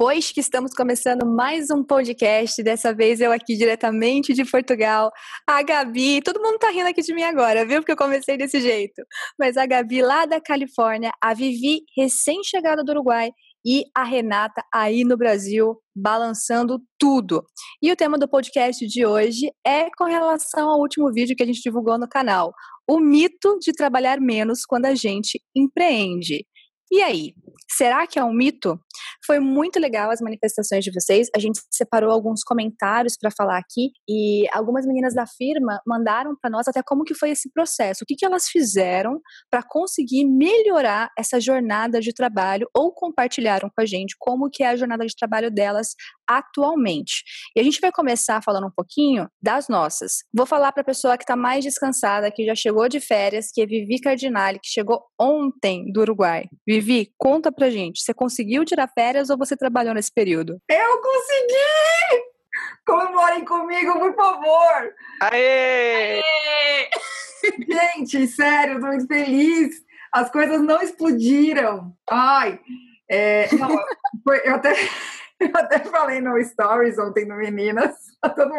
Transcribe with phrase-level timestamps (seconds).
[0.00, 5.12] pois que estamos começando mais um podcast, dessa vez eu aqui diretamente de Portugal.
[5.46, 7.80] A Gabi, todo mundo tá rindo aqui de mim agora, viu?
[7.82, 9.02] Porque eu comecei desse jeito.
[9.38, 13.30] Mas a Gabi lá da Califórnia, a Vivi, recém-chegada do Uruguai,
[13.62, 17.44] e a Renata aí no Brasil, balançando tudo.
[17.82, 21.46] E o tema do podcast de hoje é com relação ao último vídeo que a
[21.46, 22.54] gente divulgou no canal:
[22.88, 26.46] o mito de trabalhar menos quando a gente empreende.
[26.90, 27.34] E aí,
[27.70, 28.80] será que é um mito?
[29.24, 31.28] Foi muito legal as manifestações de vocês.
[31.34, 36.50] A gente separou alguns comentários para falar aqui e algumas meninas da firma mandaram para
[36.50, 41.10] nós até como que foi esse processo, o que, que elas fizeram para conseguir melhorar
[41.18, 45.14] essa jornada de trabalho ou compartilharam com a gente como que é a jornada de
[45.14, 45.94] trabalho delas
[46.28, 47.24] atualmente.
[47.56, 50.18] E a gente vai começar falando um pouquinho das nossas.
[50.32, 53.62] Vou falar para a pessoa que está mais descansada, que já chegou de férias, que
[53.62, 56.44] é Vivi Cardinale, que chegou ontem do Uruguai.
[56.66, 60.58] Vivi, conta pra gente, você conseguiu tirar férias ou você trabalhou nesse período?
[60.68, 62.30] Eu consegui!
[62.86, 64.94] Comemorem comigo, por favor!
[65.22, 66.20] Aê!
[66.20, 66.88] Aê!
[67.68, 69.76] Gente, sério, eu tô muito feliz.
[70.12, 71.92] As coisas não explodiram.
[72.08, 72.58] Ai,
[73.10, 73.68] é, não,
[74.24, 74.72] foi, eu até
[75.40, 77.96] eu até falei no Stories ontem no Meninas,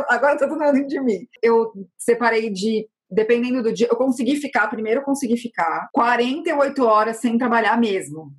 [0.09, 1.27] agora tá todo mundo de mim.
[1.41, 7.17] Eu separei de, dependendo do dia, eu consegui ficar, primeiro eu consegui ficar 48 horas
[7.17, 8.33] sem trabalhar mesmo.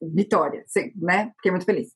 [0.00, 0.64] Vitória,
[0.96, 1.32] né?
[1.36, 1.88] Fiquei muito feliz.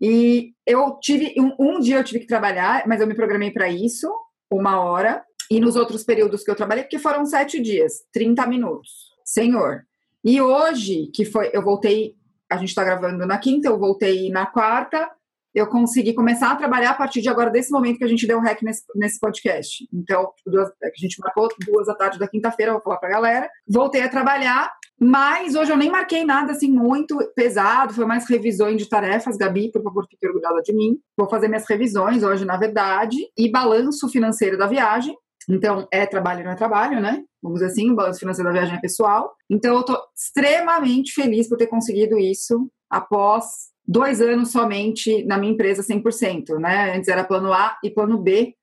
[0.00, 3.68] E eu tive, um, um dia eu tive que trabalhar, mas eu me programei para
[3.68, 4.10] isso,
[4.50, 5.22] uma hora.
[5.50, 9.12] E nos outros períodos que eu trabalhei, porque foram sete dias, 30 minutos.
[9.24, 9.82] Senhor.
[10.24, 12.14] E hoje, que foi, eu voltei,
[12.50, 15.10] a gente está gravando na quinta, eu voltei na quarta,
[15.54, 18.38] eu consegui começar a trabalhar a partir de agora, desse momento que a gente deu
[18.38, 19.86] um rec nesse, nesse podcast.
[19.92, 23.50] Então, duas, a gente marcou duas da tarde da quinta-feira, vou falar pra galera.
[23.68, 28.76] Voltei a trabalhar, mas hoje eu nem marquei nada assim muito pesado, foi mais revisões
[28.76, 30.96] de tarefas, Gabi, por favor, fique orgulhosa de mim.
[31.18, 35.16] Vou fazer minhas revisões hoje, na verdade, e balanço financeiro da viagem.
[35.50, 37.24] Então, é trabalho, não é trabalho, né?
[37.42, 39.34] Vamos dizer assim, o balanço financeiro da viagem é pessoal.
[39.50, 45.52] Então, eu tô extremamente feliz por ter conseguido isso após dois anos somente na minha
[45.52, 46.96] empresa 100%, né?
[46.96, 48.54] Antes era plano A e plano B.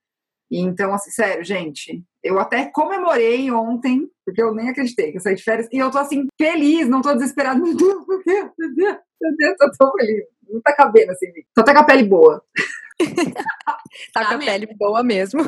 [0.51, 5.35] Então, assim, sério, gente, eu até comemorei ontem, porque eu nem acreditei que eu saí
[5.35, 8.75] de férias, e eu tô assim, feliz, não tô desesperada, meu Deus, meu Deus, meu
[8.75, 10.23] Deus, meu Deus, eu tô feliz.
[10.49, 12.43] Não tá cabendo assim, tô até com a pele boa.
[14.13, 15.41] tá com a pele boa mesmo.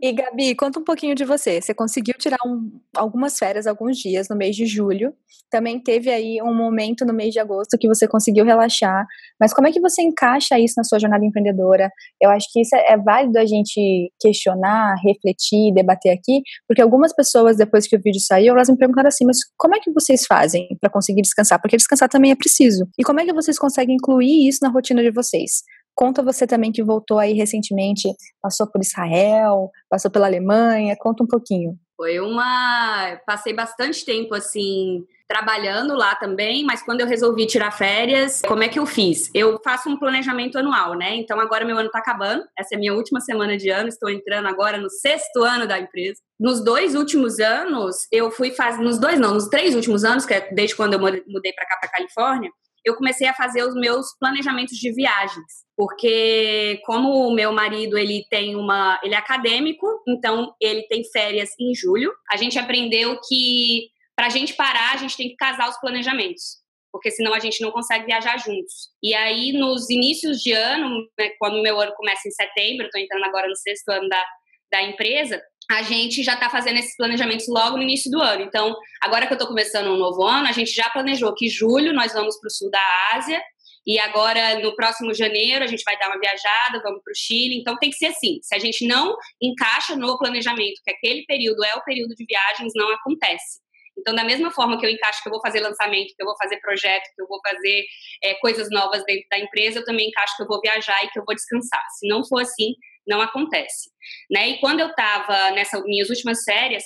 [0.00, 1.60] E Gabi, conta um pouquinho de você.
[1.60, 5.12] Você conseguiu tirar um, algumas férias, alguns dias no mês de julho.
[5.50, 9.06] Também teve aí um momento no mês de agosto que você conseguiu relaxar.
[9.38, 11.90] Mas como é que você encaixa isso na sua jornada empreendedora?
[12.20, 17.14] Eu acho que isso é, é válido a gente questionar, refletir, debater aqui, porque algumas
[17.14, 20.26] pessoas, depois que o vídeo saiu, elas me perguntaram assim: mas como é que vocês
[20.26, 21.60] fazem para conseguir descansar?
[21.60, 22.88] Porque descansar também é preciso.
[22.98, 25.62] E como é que vocês conseguem incluir isso na rotina de vocês?
[25.94, 28.08] Conta você também que voltou aí recentemente,
[28.42, 31.78] passou por Israel, passou pela Alemanha, conta um pouquinho.
[31.96, 33.16] Foi uma.
[33.24, 38.68] Passei bastante tempo assim trabalhando lá também, mas quando eu resolvi tirar férias, como é
[38.68, 39.30] que eu fiz?
[39.34, 41.16] Eu faço um planejamento anual, né?
[41.16, 44.10] Então agora meu ano tá acabando, essa é a minha última semana de ano, estou
[44.10, 46.20] entrando agora no sexto ano da empresa.
[46.38, 48.82] Nos dois últimos anos, eu fui fazer.
[48.82, 51.78] Nos dois, não, nos três últimos anos, que é desde quando eu mudei para cá,
[51.80, 52.50] para Califórnia,
[52.84, 58.24] eu comecei a fazer os meus planejamentos de viagens, porque como o meu marido ele
[58.30, 62.12] tem uma, ele é acadêmico, então ele tem férias em julho.
[62.30, 66.58] A gente aprendeu que para a gente parar, a gente tem que casar os planejamentos,
[66.92, 68.90] porque senão a gente não consegue viajar juntos.
[69.02, 73.00] E aí nos inícios de ano, né, quando o meu ano começa em setembro, estou
[73.00, 74.24] entrando agora no sexto ano da,
[74.70, 78.42] da empresa, a gente já está fazendo esses planejamentos logo no início do ano.
[78.42, 81.92] Então, agora que eu estou começando um novo ano, a gente já planejou que julho
[81.92, 82.80] nós vamos para o sul da
[83.14, 83.42] Ásia
[83.86, 87.58] e agora no próximo janeiro a gente vai dar uma viajada, vamos para o Chile.
[87.58, 88.38] Então, tem que ser assim.
[88.42, 92.72] Se a gente não encaixa no planejamento que aquele período é o período de viagens,
[92.74, 93.62] não acontece.
[93.96, 96.36] Então, da mesma forma que eu encaixo que eu vou fazer lançamento, que eu vou
[96.36, 97.84] fazer projeto, que eu vou fazer
[98.22, 101.18] é, coisas novas dentro da empresa, eu também encaixo que eu vou viajar e que
[101.18, 101.84] eu vou descansar.
[101.98, 102.74] Se não for assim,
[103.06, 103.90] não acontece.
[104.30, 104.48] Né?
[104.50, 106.82] E quando eu estava nessas minhas últimas férias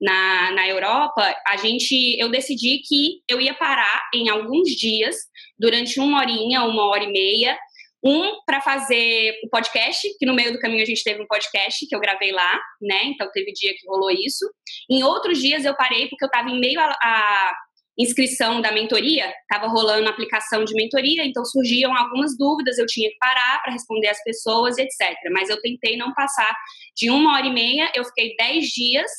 [0.00, 5.16] na, na Europa, a gente, eu decidi que eu ia parar em alguns dias,
[5.58, 7.58] durante uma horinha, uma hora e meia,
[8.02, 11.86] um para fazer o podcast, que no meio do caminho a gente teve um podcast
[11.86, 13.04] que eu gravei lá, né?
[13.04, 14.50] Então teve dia que rolou isso.
[14.90, 17.52] Em outros dias eu parei porque eu estava em meio a
[17.98, 23.10] inscrição da mentoria, estava rolando a aplicação de mentoria, então surgiam algumas dúvidas, eu tinha
[23.10, 25.14] que parar para responder as pessoas, etc.
[25.30, 26.50] Mas eu tentei não passar
[26.96, 29.10] de uma hora e meia, eu fiquei dez dias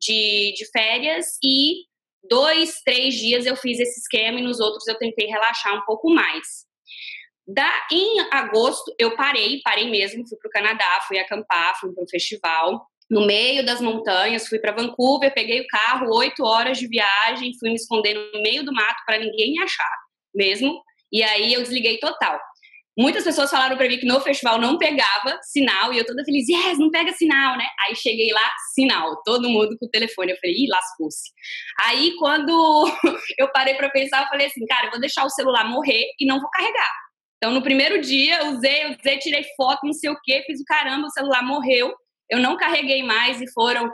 [0.00, 1.84] de, de férias e
[2.28, 6.10] dois, três dias eu fiz esse esquema e nos outros eu tentei relaxar um pouco
[6.10, 6.66] mais.
[7.46, 12.04] Da, em agosto, eu parei, parei mesmo, fui para o Canadá, fui acampar, fui para
[12.04, 16.86] um festival no meio das montanhas, fui para Vancouver, peguei o carro, oito horas de
[16.86, 19.96] viagem, fui me esconder no meio do mato para ninguém me achar,
[20.34, 20.82] mesmo.
[21.10, 22.38] E aí eu desliguei total.
[22.98, 26.48] Muitas pessoas falaram para mim que no festival não pegava sinal e eu toda feliz,
[26.48, 27.64] yes, não pega sinal, né?
[27.86, 30.32] Aí cheguei lá, sinal, todo mundo com o telefone.
[30.32, 31.30] Eu falei, ih, lascou-se.
[31.86, 32.50] Aí quando
[33.38, 36.26] eu parei para pensar, eu falei assim, cara, eu vou deixar o celular morrer e
[36.26, 36.92] não vou carregar.
[37.36, 41.06] Então no primeiro dia, usei, usei, tirei foto, não sei o que, fiz o caramba,
[41.06, 41.94] o celular morreu.
[42.28, 43.88] Eu não carreguei mais e foram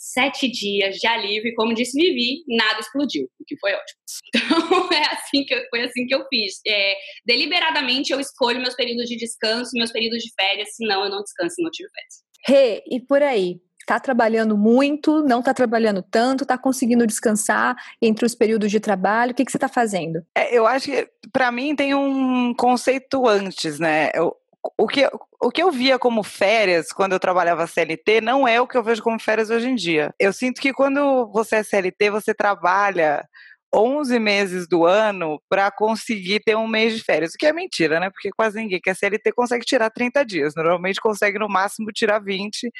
[0.00, 4.00] sete dias de alívio e como disse Vivi, nada explodiu, o que foi ótimo.
[4.64, 6.60] Então é assim que eu, foi assim que eu fiz.
[6.66, 6.94] É,
[7.26, 11.56] deliberadamente eu escolho meus períodos de descanso, meus períodos de férias, senão eu não descanso
[11.58, 12.24] e não tive férias.
[12.46, 13.60] Rê, e por aí?
[13.86, 19.32] Tá trabalhando muito, não tá trabalhando tanto, tá conseguindo descansar entre os períodos de trabalho?
[19.32, 20.24] O que, que você tá fazendo?
[20.34, 24.10] É, eu acho que, para mim, tem um conceito antes, né?
[24.14, 24.34] Eu,
[24.78, 25.08] o que,
[25.40, 28.82] o que eu via como férias quando eu trabalhava CLT não é o que eu
[28.82, 30.14] vejo como férias hoje em dia.
[30.18, 33.22] Eu sinto que quando você é CLT, você trabalha
[33.74, 37.98] 11 meses do ano para conseguir ter um mês de férias, o que é mentira,
[37.98, 38.08] né?
[38.10, 40.54] Porque quase ninguém que é CLT consegue tirar 30 dias.
[40.54, 42.70] Normalmente consegue no máximo tirar 20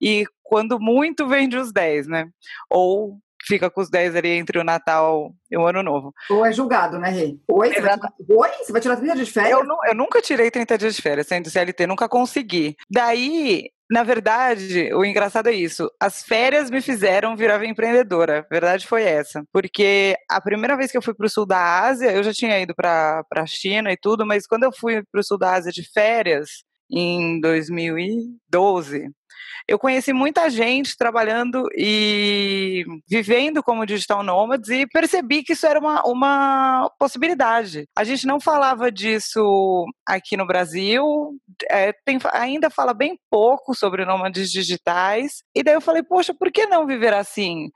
[0.00, 2.26] e quando muito vende os 10, né?
[2.68, 6.12] Ou fica com os 10 ali entre o Natal e o Ano Novo.
[6.30, 7.36] Ou é julgado, né, Rê?
[7.48, 8.50] Oi, você vai, tirar, Oi?
[8.62, 9.58] Você vai tirar 30 dias de férias?
[9.58, 12.76] Eu, eu nunca tirei 30 dias de férias, sendo CLT, nunca consegui.
[12.90, 15.90] Daí, na verdade, o engraçado é isso.
[16.00, 18.40] As férias me fizeram virar empreendedora.
[18.40, 19.42] A verdade foi essa.
[19.52, 22.60] Porque a primeira vez que eu fui para o sul da Ásia, eu já tinha
[22.60, 25.72] ido para a China e tudo, mas quando eu fui para o sul da Ásia
[25.72, 29.10] de férias, em 2012,
[29.70, 35.78] eu conheci muita gente trabalhando e vivendo como digital nomads e percebi que isso era
[35.78, 37.86] uma, uma possibilidade.
[37.96, 41.36] A gente não falava disso aqui no Brasil,
[41.70, 45.42] é, tem, ainda fala bem pouco sobre nômades digitais.
[45.54, 47.70] E daí eu falei, poxa, por que não viver assim?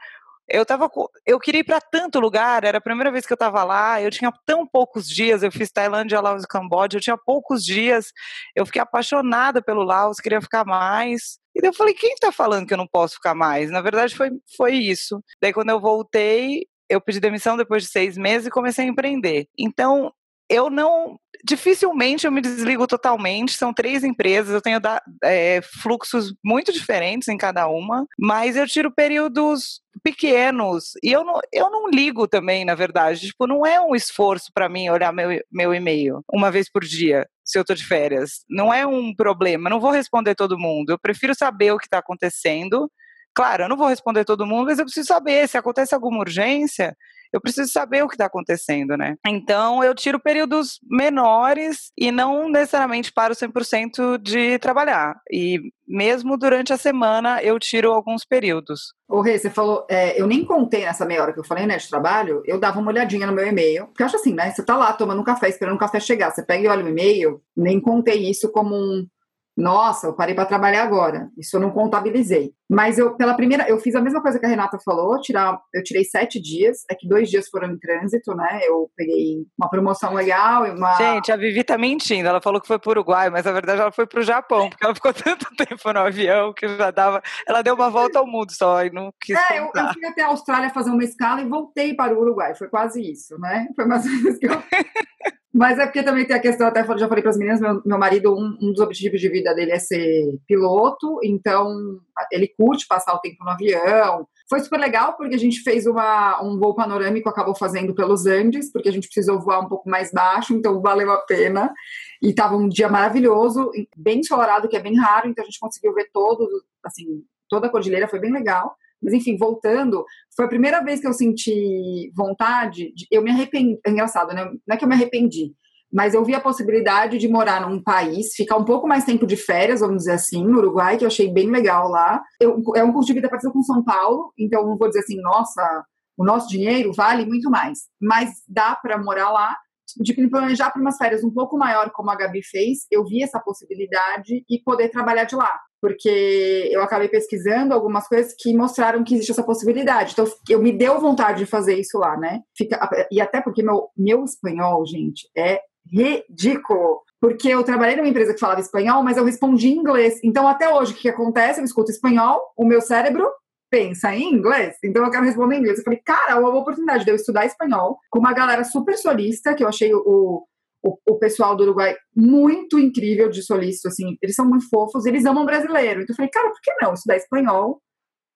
[0.49, 0.91] Eu tava
[1.27, 4.11] eu queria ir para tanto lugar, era a primeira vez que eu estava lá, eu
[4.11, 8.13] tinha tão poucos dias, eu fiz Tailândia, Laos e Camboja, eu tinha poucos dias,
[8.55, 11.39] eu fiquei apaixonada pelo Laos, queria ficar mais.
[11.55, 13.71] E daí eu falei, quem está falando que eu não posso ficar mais?
[13.71, 15.23] Na verdade foi, foi isso.
[15.41, 19.49] Daí quando eu voltei, eu pedi demissão depois de seis meses e comecei a empreender.
[19.59, 20.13] Então,
[20.49, 23.53] eu não dificilmente eu me desligo totalmente.
[23.53, 24.81] São três empresas, eu tenho
[25.23, 31.39] é, fluxos muito diferentes em cada uma, mas eu tiro períodos pequenos e eu não,
[31.53, 33.27] eu não ligo também, na verdade.
[33.27, 37.27] Tipo, não é um esforço para mim olhar meu, meu e-mail uma vez por dia.
[37.45, 39.69] Se eu tô de férias, não é um problema.
[39.69, 40.91] Não vou responder todo mundo.
[40.91, 42.91] Eu prefiro saber o que está acontecendo.
[43.35, 46.97] Claro, eu não vou responder todo mundo, mas eu preciso saber se acontece alguma urgência
[47.35, 49.17] eu preciso saber o que está acontecendo, né?
[49.27, 55.17] Então, eu tiro períodos menores e não necessariamente paro 100% de trabalhar.
[55.29, 58.95] E mesmo durante a semana, eu tiro alguns períodos.
[59.09, 61.77] Ô, Rê, você falou, é, eu nem contei nessa meia hora que eu falei, né,
[61.77, 64.65] de trabalho, eu dava uma olhadinha no meu e-mail, porque eu acho assim, né, você
[64.65, 67.43] tá lá tomando um café, esperando o café chegar, você pega e olha o e-mail,
[67.57, 69.07] nem contei isso como um,
[69.57, 71.29] nossa, eu parei para trabalhar agora.
[71.39, 72.53] Isso eu não contabilizei.
[72.69, 75.83] Mas eu, pela primeira, eu fiz a mesma coisa que a Renata falou, tirar, eu
[75.83, 78.61] tirei sete dias, é que dois dias foram em trânsito, né?
[78.65, 80.95] Eu peguei uma promoção legal e uma.
[80.97, 82.29] Gente, a Vivi tá mentindo.
[82.29, 84.69] Ela falou que foi para o Uruguai, mas na verdade ela foi para o Japão,
[84.71, 87.23] porque ela ficou tanto tempo no avião que já dava.
[87.47, 89.37] Ela deu uma volta ao mundo só e não quis.
[89.51, 92.55] É, eu, eu, fui até a Austrália fazer uma escala e voltei para o Uruguai.
[92.57, 93.69] Foi quase isso, né?
[93.77, 94.51] Foi mais ou menos que eu.
[95.55, 97.97] Mas é porque também tem a questão, até já falei para as meninas, meu, meu
[97.97, 102.01] marido, um, um, dos objetivos de vida dele é ser piloto, então
[102.33, 104.27] ele curte passar o tempo no avião.
[104.49, 108.73] Foi super legal porque a gente fez uma, um voo panorâmico, acabou fazendo pelos Andes,
[108.73, 111.73] porque a gente precisou voar um pouco mais baixo, então valeu a pena.
[112.21, 115.95] E estava um dia maravilhoso, bem ensolarado, que é bem raro, então a gente conseguiu
[115.95, 116.49] ver todo,
[116.85, 118.75] assim, toda a cordilheira, foi bem legal.
[119.05, 123.79] Mas enfim, voltando, foi a primeira vez que eu senti vontade, de, eu me arrependi,
[123.87, 124.45] é engraçado, né?
[124.67, 125.53] Não é que eu me arrependi,
[125.93, 129.37] mas eu vi a possibilidade de morar num país, ficar um pouco mais tempo de
[129.37, 132.21] férias, vamos dizer assim, no Uruguai, que eu achei bem legal lá.
[132.41, 135.21] Eu, é um curso de vida parecido com São Paulo, então não vou dizer assim,
[135.21, 135.85] nossa,
[136.17, 139.55] o nosso dinheiro vale muito mais, mas dá para morar lá
[139.97, 143.23] de me planejar para umas férias um pouco maior, como a Gabi fez, eu vi
[143.23, 145.51] essa possibilidade e poder trabalhar de lá.
[145.81, 150.13] Porque eu acabei pesquisando algumas coisas que mostraram que existe essa possibilidade.
[150.13, 152.41] Então, eu me deu vontade de fazer isso lá, né?
[152.57, 155.61] Fica, e até porque meu, meu espanhol, gente, é
[155.93, 157.03] ridículo.
[157.21, 160.21] Porque eu trabalhei numa empresa que falava espanhol, mas eu respondi em inglês.
[160.23, 161.61] Então, até hoje, o que acontece?
[161.61, 163.27] Eu escuto espanhol, o meu cérebro
[163.75, 165.79] pensa em inglês, então eu quero responder em inglês.
[165.79, 169.53] Eu falei, cara, é uma oportunidade de eu estudar espanhol com uma galera super solista,
[169.53, 170.47] que eu achei o,
[170.81, 175.25] o, o, pessoal do Uruguai muito incrível de solícito, assim, eles são muito fofos, eles
[175.25, 176.03] amam brasileiro.
[176.03, 177.83] Então eu falei, cara, por que não estudar espanhol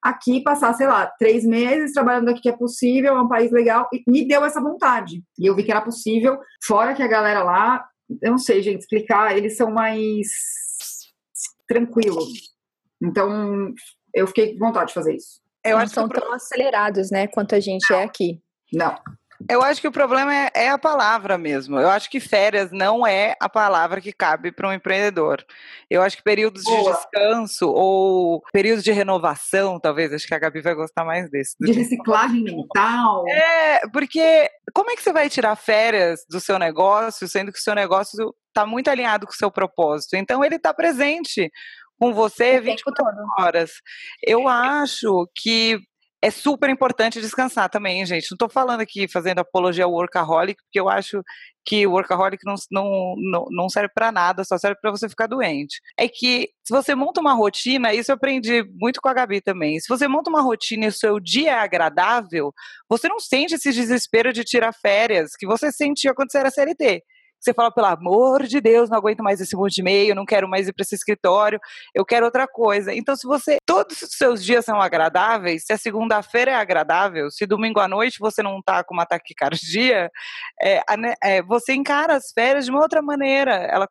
[0.03, 3.89] aqui, passar, sei lá, três meses trabalhando aqui que é possível, é um país legal,
[3.93, 5.23] e me deu essa vontade.
[5.39, 7.87] E eu vi que era possível, fora que a galera lá,
[8.23, 10.27] eu não sei, gente, explicar, eles são mais
[11.69, 12.57] tranquilos.
[13.01, 13.73] Então,
[14.15, 15.41] eu fiquei com vontade de fazer isso.
[15.65, 16.21] Eu não acho são que...
[16.21, 17.99] tão acelerados, né, quanto a gente não.
[17.99, 18.41] é aqui.
[18.73, 18.97] Não.
[19.49, 21.79] Eu acho que o problema é, é, a palavra mesmo.
[21.79, 25.45] Eu acho que férias não é a palavra que cabe para um empreendedor.
[25.89, 26.93] Eu acho que períodos Boa.
[26.93, 31.55] de descanso ou períodos de renovação, talvez, acho que a Gabi vai gostar mais desse.
[31.61, 33.25] De reciclagem mental.
[33.29, 37.63] É, porque como é que você vai tirar férias do seu negócio, sendo que o
[37.63, 40.17] seu negócio está muito alinhado com o seu propósito?
[40.17, 41.49] Então, ele está presente
[41.99, 43.73] com você 24 horas.
[44.23, 45.79] Eu acho que
[46.21, 48.31] é super importante descansar também, gente.
[48.31, 51.23] Não estou falando aqui fazendo apologia ao workaholic, porque eu acho
[51.65, 55.29] que o workaholic não, não, não, não serve para nada, só serve para você ficar
[55.29, 55.81] doente.
[55.97, 59.79] É que se você monta uma rotina, isso eu aprendi muito com a Gabi também.
[59.79, 62.53] Se você monta uma rotina e o seu dia é agradável,
[62.89, 67.03] você não sente esse desespero de tirar férias que você sentia quando você era CLT
[67.41, 70.49] você fala, pelo amor de Deus, não aguento mais esse monte de e-mail, não quero
[70.49, 71.61] mais ir para esse escritório,
[71.95, 72.95] eu quero outra coisa.
[72.95, 77.47] Então, se você, todos os seus dias são agradáveis, se a segunda-feira é agradável, se
[77.47, 80.11] domingo à noite você não está com uma taquicardia,
[80.61, 80.83] é,
[81.23, 83.55] é, você encara as férias de uma outra maneira.
[83.55, 83.87] Ela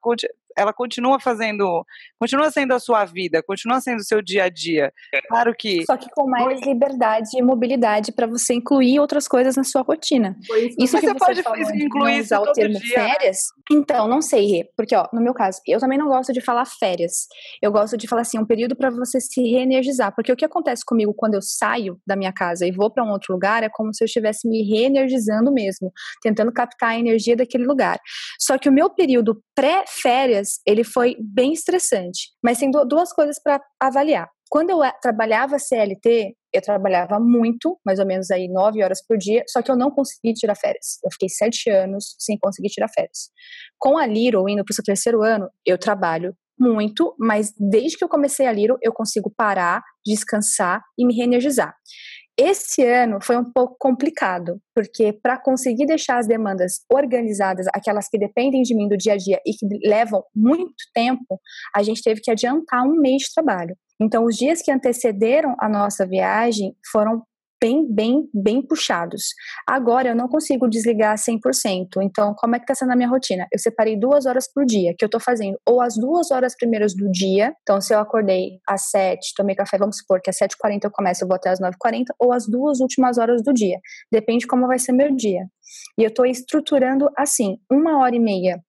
[0.58, 1.86] ela continua fazendo,
[2.20, 4.92] continua sendo a sua vida, continua sendo o seu dia a dia.
[5.30, 5.86] Claro que.
[5.86, 10.36] Só que com mais liberdade e mobilidade para você incluir outras coisas na sua rotina.
[10.80, 13.38] Isso Mas que você, você pode incluir usar o termo dia, férias.
[13.72, 16.66] Então, não sei, Rê, porque ó, no meu caso, eu também não gosto de falar
[16.66, 17.28] férias.
[17.62, 20.84] Eu gosto de falar assim, um período para você se reenergizar, porque o que acontece
[20.86, 23.94] comigo quando eu saio da minha casa e vou para um outro lugar é como
[23.94, 28.00] se eu estivesse me reenergizando mesmo, tentando captar a energia daquele lugar.
[28.40, 32.30] Só que o meu período pré-férias ele foi bem estressante.
[32.44, 34.30] Mas tem duas coisas para avaliar.
[34.50, 39.44] Quando eu trabalhava CLT, eu trabalhava muito, mais ou menos aí nove horas por dia,
[39.48, 40.98] só que eu não consegui tirar férias.
[41.04, 43.30] Eu fiquei sete anos sem conseguir tirar férias.
[43.78, 48.04] Com a Liro, indo para o seu terceiro ano, eu trabalho muito, mas desde que
[48.04, 51.76] eu comecei a Liro, eu consigo parar, descansar e me reenergizar.
[52.40, 58.18] Esse ano foi um pouco complicado, porque para conseguir deixar as demandas organizadas, aquelas que
[58.18, 61.40] dependem de mim do dia a dia e que levam muito tempo,
[61.76, 63.76] a gente teve que adiantar um mês de trabalho.
[64.00, 67.24] Então, os dias que antecederam a nossa viagem foram
[67.62, 69.34] bem, bem, bem puxados.
[69.68, 72.02] Agora eu não consigo desligar 100%.
[72.02, 73.48] Então, como é que tá sendo a minha rotina?
[73.52, 76.94] Eu separei duas horas por dia, que eu tô fazendo ou as duas horas primeiras
[76.96, 77.54] do dia.
[77.62, 81.24] Então, se eu acordei às 7, tomei café, vamos supor que às 7h40 eu começo,
[81.24, 83.80] eu vou até às 9h40, ou as duas últimas horas do dia.
[84.12, 85.42] Depende como vai ser meu dia.
[85.98, 88.62] E eu tô estruturando assim, uma hora e meia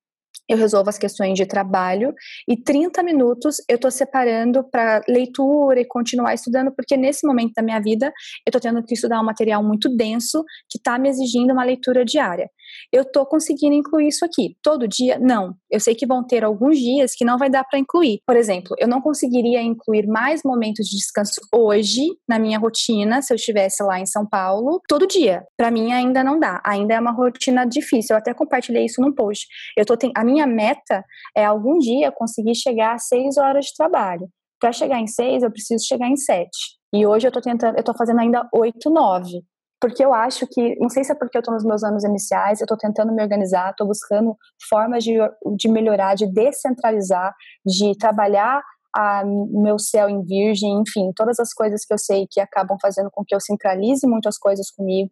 [0.49, 2.15] eu resolvo as questões de trabalho
[2.49, 7.63] e 30 minutos eu estou separando para leitura e continuar estudando, porque nesse momento da
[7.63, 11.53] minha vida eu estou tendo que estudar um material muito denso que está me exigindo
[11.53, 12.51] uma leitura diária.
[12.93, 14.57] Eu estou conseguindo incluir isso aqui.
[14.63, 15.19] Todo dia?
[15.19, 15.55] Não.
[15.71, 18.21] Eu sei que vão ter alguns dias que não vai dar para incluir.
[18.27, 23.33] Por exemplo, eu não conseguiria incluir mais momentos de descanso hoje na minha rotina se
[23.33, 25.45] eu estivesse lá em São Paulo todo dia.
[25.57, 26.61] Para mim ainda não dá.
[26.65, 28.15] Ainda é uma rotina difícil.
[28.15, 29.47] Eu até compartilhei isso num post.
[29.77, 31.05] Eu tô a minha meta
[31.37, 34.29] é algum dia conseguir chegar a seis horas de trabalho.
[34.61, 36.79] Para chegar em seis, eu preciso chegar em sete.
[36.93, 39.45] E hoje eu tô tentando, eu tô fazendo ainda oito, nove
[39.81, 42.61] porque eu acho que, não sei se é porque eu estou nos meus anos iniciais,
[42.61, 44.37] eu estou tentando me organizar, estou buscando
[44.69, 45.17] formas de,
[45.57, 48.63] de melhorar, de descentralizar, de trabalhar
[48.95, 53.11] a meu céu em virgem, enfim, todas as coisas que eu sei que acabam fazendo
[53.13, 55.11] com que eu centralize muito as coisas comigo,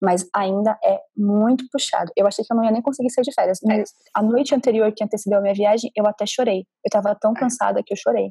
[0.00, 2.12] mas ainda é muito puxado.
[2.16, 4.92] Eu achei que eu não ia nem conseguir sair de férias, mas a noite anterior
[4.94, 6.58] que antecedeu a minha viagem, eu até chorei.
[6.58, 7.40] Eu estava tão é.
[7.40, 8.30] cansada que eu chorei.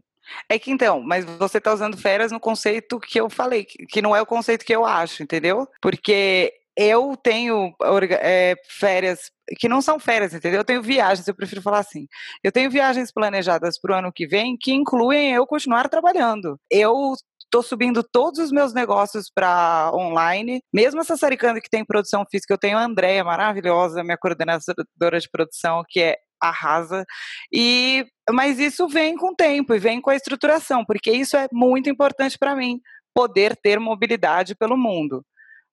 [0.50, 4.16] É que então, mas você está usando férias no conceito que eu falei, que não
[4.16, 5.68] é o conceito que eu acho, entendeu?
[5.82, 7.74] Porque eu tenho
[8.20, 10.60] é, férias que não são férias, entendeu?
[10.60, 12.08] Eu tenho viagens, eu prefiro falar assim.
[12.44, 16.60] Eu tenho viagens planejadas para o ano que vem que incluem eu continuar trabalhando.
[16.70, 17.14] Eu
[17.46, 22.54] estou subindo todos os meus negócios para online, mesmo essa Saricando que tem produção física,
[22.54, 27.06] eu tenho a Andréia, maravilhosa, minha coordenadora de produção, que é arrasa.
[27.52, 31.48] E mas isso vem com o tempo e vem com a estruturação, porque isso é
[31.52, 32.80] muito importante para mim,
[33.14, 35.24] poder ter mobilidade pelo mundo.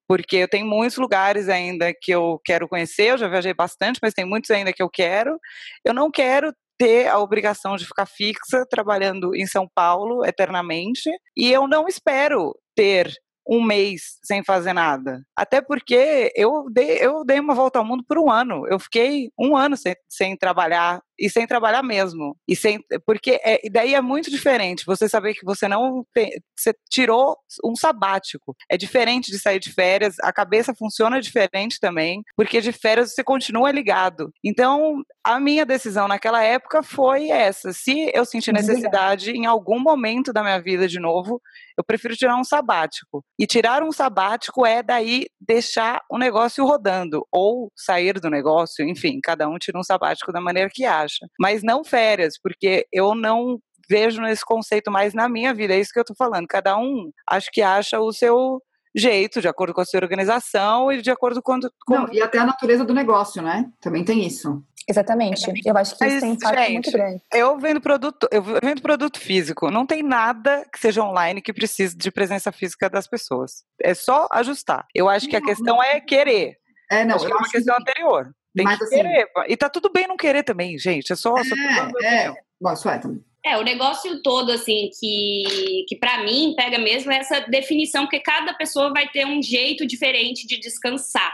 [0.07, 4.13] Porque eu tenho muitos lugares ainda que eu quero conhecer, eu já viajei bastante, mas
[4.13, 5.39] tem muitos ainda que eu quero.
[5.85, 11.51] Eu não quero ter a obrigação de ficar fixa trabalhando em São Paulo eternamente, e
[11.51, 13.13] eu não espero ter
[13.49, 15.21] um mês sem fazer nada.
[15.37, 18.67] Até porque eu dei, eu dei uma volta ao mundo por um ano.
[18.69, 22.37] Eu fiquei um ano sem, sem trabalhar e sem trabalhar mesmo.
[22.49, 26.75] E sem, porque é, daí é muito diferente você saber que você não tem, você
[26.91, 28.55] tirou um sabático.
[28.71, 33.23] É diferente de sair de férias, a cabeça funciona diferente também, porque de férias você
[33.23, 34.31] continua ligado.
[34.45, 37.73] Então, a minha decisão naquela época foi essa.
[37.73, 41.41] Se eu sentir necessidade em algum momento da minha vida de novo,
[41.77, 43.25] eu prefiro tirar um sabático.
[43.39, 49.21] E tirar um sabático é daí deixar o negócio rodando, ou sair do negócio, enfim,
[49.23, 51.02] cada um tira um sabático da maneira que acha.
[51.39, 55.93] Mas não férias, porque eu não vejo nesse conceito mais na minha vida, é isso
[55.93, 56.47] que eu tô falando.
[56.47, 58.61] Cada um acho que acha o seu
[58.95, 61.59] jeito, de acordo com a sua organização e de acordo com.
[61.87, 61.95] com...
[61.95, 63.71] Não, e até a natureza do negócio, né?
[63.81, 64.63] Também tem isso.
[64.89, 65.53] Exatamente.
[65.65, 67.23] Eu acho que isso tem um impacto gente, muito grande.
[67.33, 69.71] Eu vendo produto, eu vendo produto físico.
[69.71, 73.65] Não tem nada que seja online que precise de presença física das pessoas.
[73.81, 74.85] É só ajustar.
[74.95, 76.57] Eu acho que a questão é querer.
[76.91, 77.83] É, não, acho que é uma questão que...
[77.83, 78.35] anterior.
[78.55, 79.29] Tem Mas, que assim, querer.
[79.49, 81.13] E tá tudo bem não querer também, gente.
[81.13, 81.37] É só.
[81.37, 81.55] É, só
[82.03, 82.35] é.
[82.61, 83.25] Bom, é também.
[83.45, 88.21] É, o negócio todo, assim, que, que para mim pega mesmo é essa definição, que
[88.21, 91.33] cada pessoa vai ter um jeito diferente de descansar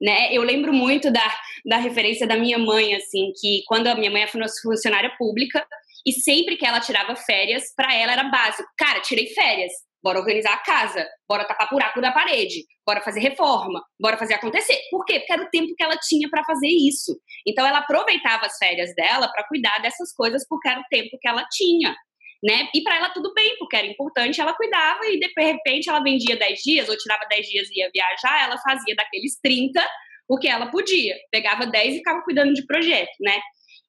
[0.00, 0.32] né?
[0.32, 1.34] Eu lembro muito da,
[1.66, 5.66] da referência da minha mãe, assim, que quando a minha mãe foi funcionária pública
[6.06, 8.68] e sempre que ela tirava férias, para ela era básico.
[8.76, 9.72] Cara, tirei férias,
[10.02, 14.78] bora organizar a casa, bora tapar buraco da parede, bora fazer reforma, bora fazer acontecer.
[14.90, 15.20] Por quê?
[15.20, 17.18] Porque era o tempo que ela tinha para fazer isso.
[17.46, 21.28] Então ela aproveitava as férias dela para cuidar dessas coisas porque era o tempo que
[21.28, 21.94] ela tinha
[22.42, 22.68] né?
[22.74, 26.36] E para ela tudo bem, porque era importante, ela cuidava e de repente ela vendia
[26.36, 29.84] 10 dias ou tirava 10 dias e ia viajar, ela fazia daqueles 30
[30.28, 31.16] o que ela podia.
[31.30, 33.40] Pegava 10 e ficava cuidando de projeto, né?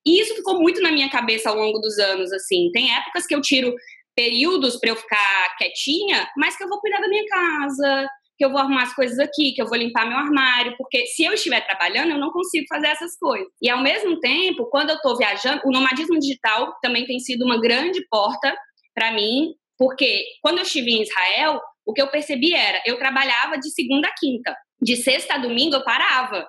[0.06, 2.72] E isso ficou muito na minha cabeça ao longo dos anos, assim.
[2.72, 3.74] Tem épocas que eu tiro
[4.19, 8.05] períodos para eu ficar quietinha, mas que eu vou cuidar da minha casa,
[8.38, 11.23] que eu vou arrumar as coisas aqui, que eu vou limpar meu armário, porque se
[11.23, 13.47] eu estiver trabalhando, eu não consigo fazer essas coisas.
[13.62, 17.62] E ao mesmo tempo, quando eu estou viajando, o nomadismo digital também tem sido uma
[17.62, 18.53] grande porta
[18.93, 23.58] para mim, porque quando eu estive em Israel, o que eu percebi era, eu trabalhava
[23.58, 26.45] de segunda a quinta, de sexta a domingo eu parava.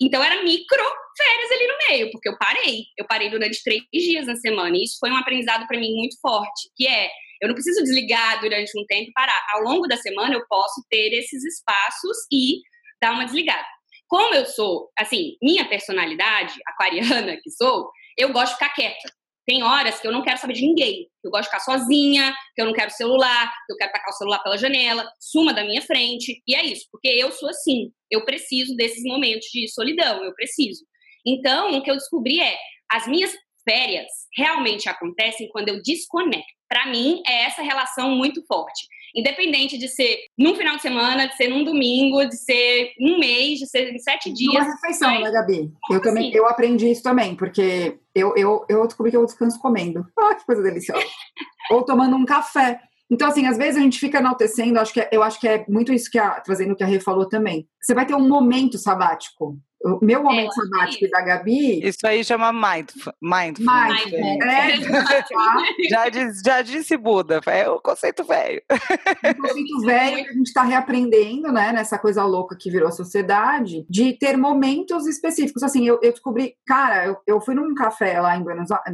[0.00, 0.84] Então era micro
[1.16, 2.84] férias ali no meio, porque eu parei.
[2.98, 4.76] Eu parei durante três dias na semana.
[4.76, 8.40] E isso foi um aprendizado para mim muito forte, que é eu não preciso desligar
[8.40, 9.44] durante um tempo e parar.
[9.54, 12.60] Ao longo da semana eu posso ter esses espaços e
[13.00, 13.66] dar uma desligada.
[14.06, 19.12] Como eu sou, assim, minha personalidade, aquariana que sou, eu gosto de ficar quieta.
[19.44, 21.08] Tem horas que eu não quero saber de ninguém.
[21.20, 24.10] Que eu gosto de ficar sozinha, que eu não quero celular, que eu quero tacar
[24.10, 26.40] o celular pela janela, suma da minha frente.
[26.46, 27.90] E é isso, porque eu sou assim.
[28.08, 30.84] Eu preciso desses momentos de solidão, eu preciso.
[31.24, 32.56] Então, o que eu descobri é,
[32.90, 33.32] as minhas
[33.68, 38.88] férias realmente acontecem quando eu desconecto para mim, é essa relação muito forte.
[39.14, 43.58] Independente de ser num final de semana, de ser num domingo, de ser um mês,
[43.58, 44.54] de ser em sete dias.
[44.54, 45.22] Uma refeição, mas...
[45.24, 45.70] né, Gabi?
[45.90, 46.02] Eu assim?
[46.02, 50.06] também eu aprendi isso também, porque eu, eu, eu descobri que eu descanso comendo.
[50.18, 51.04] Ah, que coisa deliciosa.
[51.70, 52.80] Ou tomando um café.
[53.10, 55.66] Então, assim, às vezes a gente fica enaltecendo, acho que é, eu acho que é
[55.68, 57.68] muito isso que a, trazendo o que a Rê falou também.
[57.82, 59.58] Você vai ter um momento sabático.
[59.84, 61.86] O meu momento é, sabático e da Gabi.
[61.86, 64.04] Isso aí chama mindful, mindfulness.
[64.10, 64.48] Mindful.
[64.48, 68.62] É, já, diz, já disse Buda, é o conceito velho.
[68.70, 72.92] O conceito velho que a gente está reaprendendo, né, nessa coisa louca que virou a
[72.92, 75.62] sociedade, de ter momentos específicos.
[75.62, 78.84] Assim, eu, eu descobri, cara, eu, eu fui num café lá em Buenos Aires,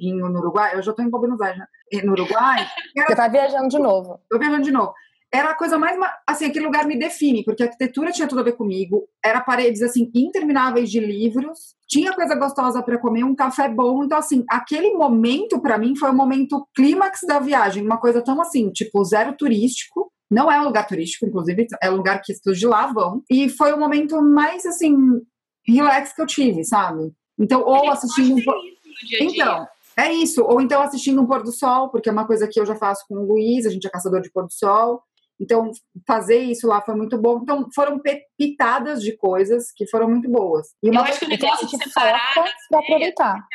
[0.00, 1.66] em, no Uruguai, eu já estou em Buenos Aires, né?
[2.02, 2.66] no Uruguai.
[2.96, 4.20] Era, Você tá viajando de novo.
[4.28, 4.92] Tô viajando de novo
[5.32, 5.98] era a coisa mais.
[6.26, 9.80] Assim, aquele lugar me define, porque a arquitetura tinha tudo a ver comigo, era paredes,
[9.82, 14.04] assim, intermináveis de livros, tinha coisa gostosa para comer, um café bom.
[14.04, 18.40] Então, assim, aquele momento para mim foi o momento clímax da viagem, uma coisa tão
[18.40, 20.12] assim, tipo, zero turístico.
[20.30, 23.22] Não é um lugar turístico, inclusive, é um lugar que as de lá vão.
[23.30, 24.96] E foi o momento mais, assim,
[25.66, 27.12] relax que eu tive, sabe?
[27.38, 28.36] Então, ou assistindo.
[28.36, 28.42] Um...
[29.20, 29.66] Então,
[29.96, 30.42] é isso.
[30.42, 33.04] Ou então assistindo um pôr do sol, porque é uma coisa que eu já faço
[33.08, 35.02] com o Luiz, a gente é caçador de pôr do sol.
[35.40, 35.70] Então,
[36.06, 37.40] fazer isso lá foi muito bom.
[37.42, 38.00] Então, foram
[38.38, 40.68] pitadas de coisas que foram muito boas.
[40.82, 43.46] E uma eu acho que o negócio de separar para aproveitar.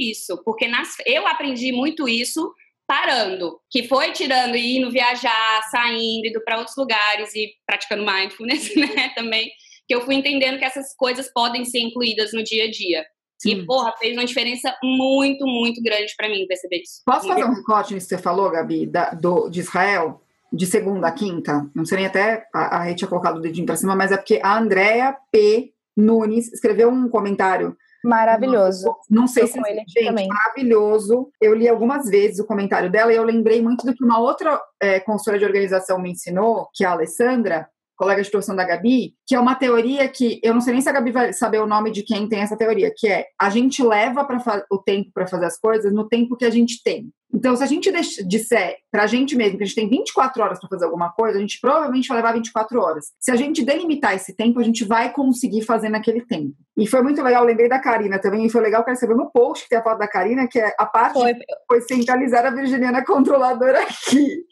[0.00, 2.52] Isso, porque nas, eu aprendi muito isso
[2.86, 8.74] parando, que foi tirando e indo viajar, saindo, indo para outros lugares e praticando mindfulness,
[8.76, 9.50] né, também,
[9.86, 13.04] que eu fui entendendo que essas coisas podem ser incluídas no dia a dia.
[13.38, 13.50] Sim.
[13.50, 17.02] E, porra, fez uma diferença muito, muito grande para mim perceber isso.
[17.04, 20.22] Posso fazer um recorte nisso que você falou, Gabi, da, do, de Israel?
[20.52, 23.66] De segunda a quinta, não sei nem até a, a gente tinha colocado o dedinho
[23.66, 25.72] para cima, mas é porque a Andrea P.
[25.96, 27.74] Nunes escreveu um comentário
[28.06, 28.94] Maravilhoso.
[29.10, 30.28] Não sei se ele gente, também.
[30.28, 31.28] maravilhoso.
[31.40, 34.60] Eu li algumas vezes o comentário dela e eu lembrei muito do que uma outra
[34.80, 39.14] é, consultora de organização me ensinou, que é a Alessandra, colega de torção da Gabi,
[39.26, 41.66] que é uma teoria que eu não sei nem se a Gabi vai saber o
[41.66, 45.26] nome de quem tem essa teoria, que é a gente leva para o tempo para
[45.26, 47.10] fazer as coisas no tempo que a gente tem.
[47.32, 47.90] Então, se a gente
[48.26, 51.36] disser para a gente mesmo que a gente tem 24 horas para fazer alguma coisa,
[51.36, 53.12] a gente provavelmente vai levar 24 horas.
[53.18, 56.54] Se a gente delimitar esse tempo, a gente vai conseguir fazer naquele tempo.
[56.76, 59.30] E foi muito legal, lembrei da Karina também, e foi legal que ela recebeu no
[59.30, 61.34] post que tem a foto da Karina, que é a parte foi,
[61.68, 64.44] foi centralizar a Virginiana controladora aqui.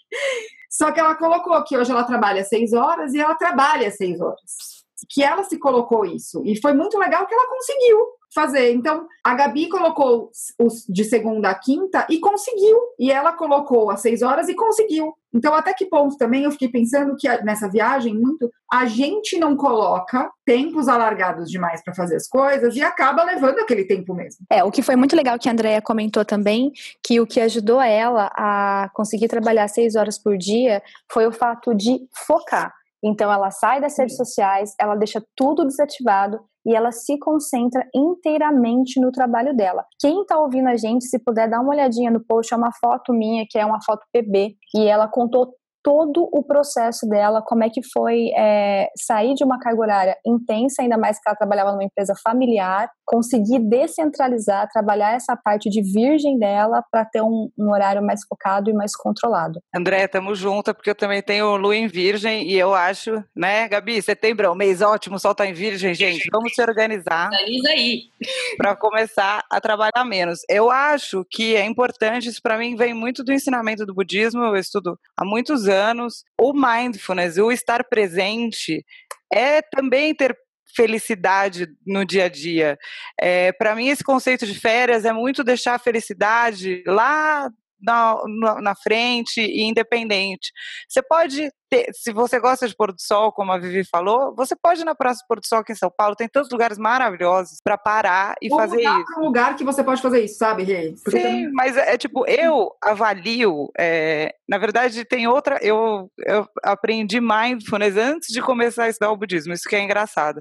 [0.71, 4.85] Só que ela colocou que hoje ela trabalha seis horas e ela trabalha seis horas.
[5.09, 6.43] Que ela se colocou isso.
[6.45, 7.99] E foi muito legal que ela conseguiu
[8.35, 8.73] fazer.
[8.73, 12.79] Então, a Gabi colocou os de segunda a quinta e conseguiu.
[12.99, 15.15] E ela colocou às seis horas e conseguiu.
[15.33, 19.57] Então, até que ponto também eu fiquei pensando que nessa viagem, muito, a gente não
[19.57, 24.45] coloca tempos alargados demais para fazer as coisas e acaba levando aquele tempo mesmo.
[24.51, 27.81] É, o que foi muito legal que a Andrea comentou também, que o que ajudou
[27.81, 32.73] ela a conseguir trabalhar seis horas por dia foi o fato de focar.
[33.03, 39.01] Então, ela sai das redes sociais, ela deixa tudo desativado e ela se concentra inteiramente
[39.01, 39.85] no trabalho dela.
[40.01, 43.13] Quem está ouvindo a gente, se puder dar uma olhadinha no post, é uma foto
[43.13, 47.69] minha, que é uma foto PB, e ela contou todo o processo dela, como é
[47.69, 51.85] que foi é, sair de uma carga horária intensa, ainda mais que ela trabalhava numa
[51.85, 58.03] empresa familiar, conseguir descentralizar, trabalhar essa parte de virgem dela para ter um, um, horário
[58.03, 59.61] mais focado e mais controlado.
[59.77, 64.01] André, tamo junto, porque eu também tenho lua em virgem e eu acho, né, Gabi,
[64.01, 67.29] setembro é um mês ótimo, sol tá em virgem, gente, vamos se organizar.
[67.31, 68.05] Organiza aí.
[68.57, 70.41] Para começar a trabalhar menos.
[70.49, 74.57] Eu acho que é importante, isso para mim vem muito do ensinamento do budismo, eu
[74.57, 76.25] estudo há muitos anos anos.
[76.41, 78.85] O mindfulness, o estar presente,
[79.33, 80.37] é também ter
[80.75, 82.79] felicidade no dia a dia.
[83.21, 87.49] É, Para mim, esse conceito de férias é muito deixar a felicidade lá
[87.81, 88.17] na,
[88.61, 90.53] na, frente e independente.
[90.89, 91.51] Você pode
[91.93, 94.95] se você gosta de pôr do sol, como a Vivi falou, você pode ir na
[94.95, 98.35] Praça do Pôr do Sol aqui em São Paulo, tem tantos lugares maravilhosos para parar
[98.41, 99.05] e fazer isso.
[99.19, 100.95] um lugar que você pode fazer isso, sabe, Rei?
[100.97, 101.53] Sim, também...
[101.53, 107.97] mas é, é tipo, eu avalio, é, na verdade tem outra, eu, eu aprendi mindfulness
[107.97, 110.41] antes de começar a estudar o budismo, isso que é engraçado,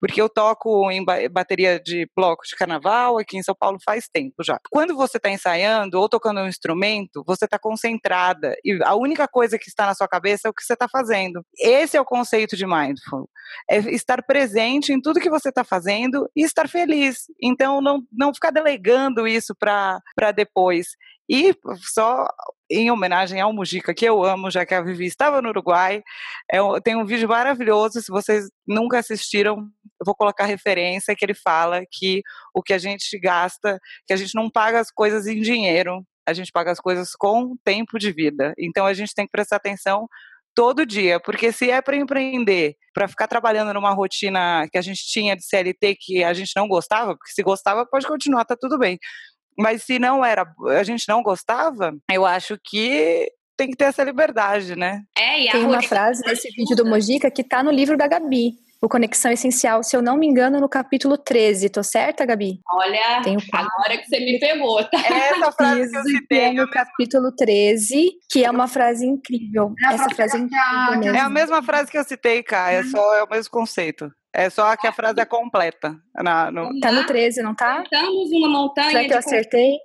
[0.00, 4.42] porque eu toco em bateria de bloco de carnaval aqui em São Paulo faz tempo
[4.42, 4.58] já.
[4.70, 9.58] Quando você está ensaiando ou tocando um instrumento, você está concentrada e a única coisa
[9.58, 11.44] que está na sua cabeça é o que você está fazendo.
[11.58, 13.28] Esse é o conceito de mindful.
[13.70, 17.24] É estar presente em tudo que você está fazendo e estar feliz.
[17.42, 20.88] Então, não, não ficar delegando isso para depois.
[21.28, 21.54] E
[21.92, 22.26] só
[22.70, 26.02] em homenagem ao Mujica, que eu amo, já que a Vivi estava no Uruguai,
[26.50, 31.34] é, tem um vídeo maravilhoso, se vocês nunca assistiram, eu vou colocar referência, que ele
[31.34, 32.22] fala que
[32.54, 36.32] o que a gente gasta, que a gente não paga as coisas em dinheiro, a
[36.32, 38.54] gente paga as coisas com tempo de vida.
[38.58, 40.08] Então a gente tem que prestar atenção
[40.54, 45.02] todo dia, porque se é para empreender, para ficar trabalhando numa rotina que a gente
[45.06, 48.78] tinha de CLT que a gente não gostava, porque se gostava pode continuar, tá tudo
[48.78, 48.98] bem.
[49.58, 50.46] Mas se não era,
[50.78, 55.02] a gente não gostava, eu acho que tem que ter essa liberdade, né?
[55.16, 58.54] É, e Tem uma frase nesse vídeo do Mojica que tá no livro da Gabi
[58.82, 61.70] o Conexão Essencial, se eu não me engano, no capítulo 13.
[61.70, 62.58] Tô certa, Gabi?
[62.68, 64.98] Olha, Tenho agora que você me pegou, tá?
[64.98, 66.38] Essa frase que eu citei.
[66.40, 69.72] É no capítulo 13, que é uma frase incrível.
[69.88, 71.16] É Essa frase é incrível mesmo.
[71.16, 74.10] É a mesma frase que eu citei, Cá, é só é o mesmo conceito.
[74.34, 75.96] É só que a frase é completa.
[76.16, 76.80] Na, no...
[76.80, 77.84] Tá no 13, não tá?
[77.84, 79.78] Estamos numa montanha Será que eu acertei?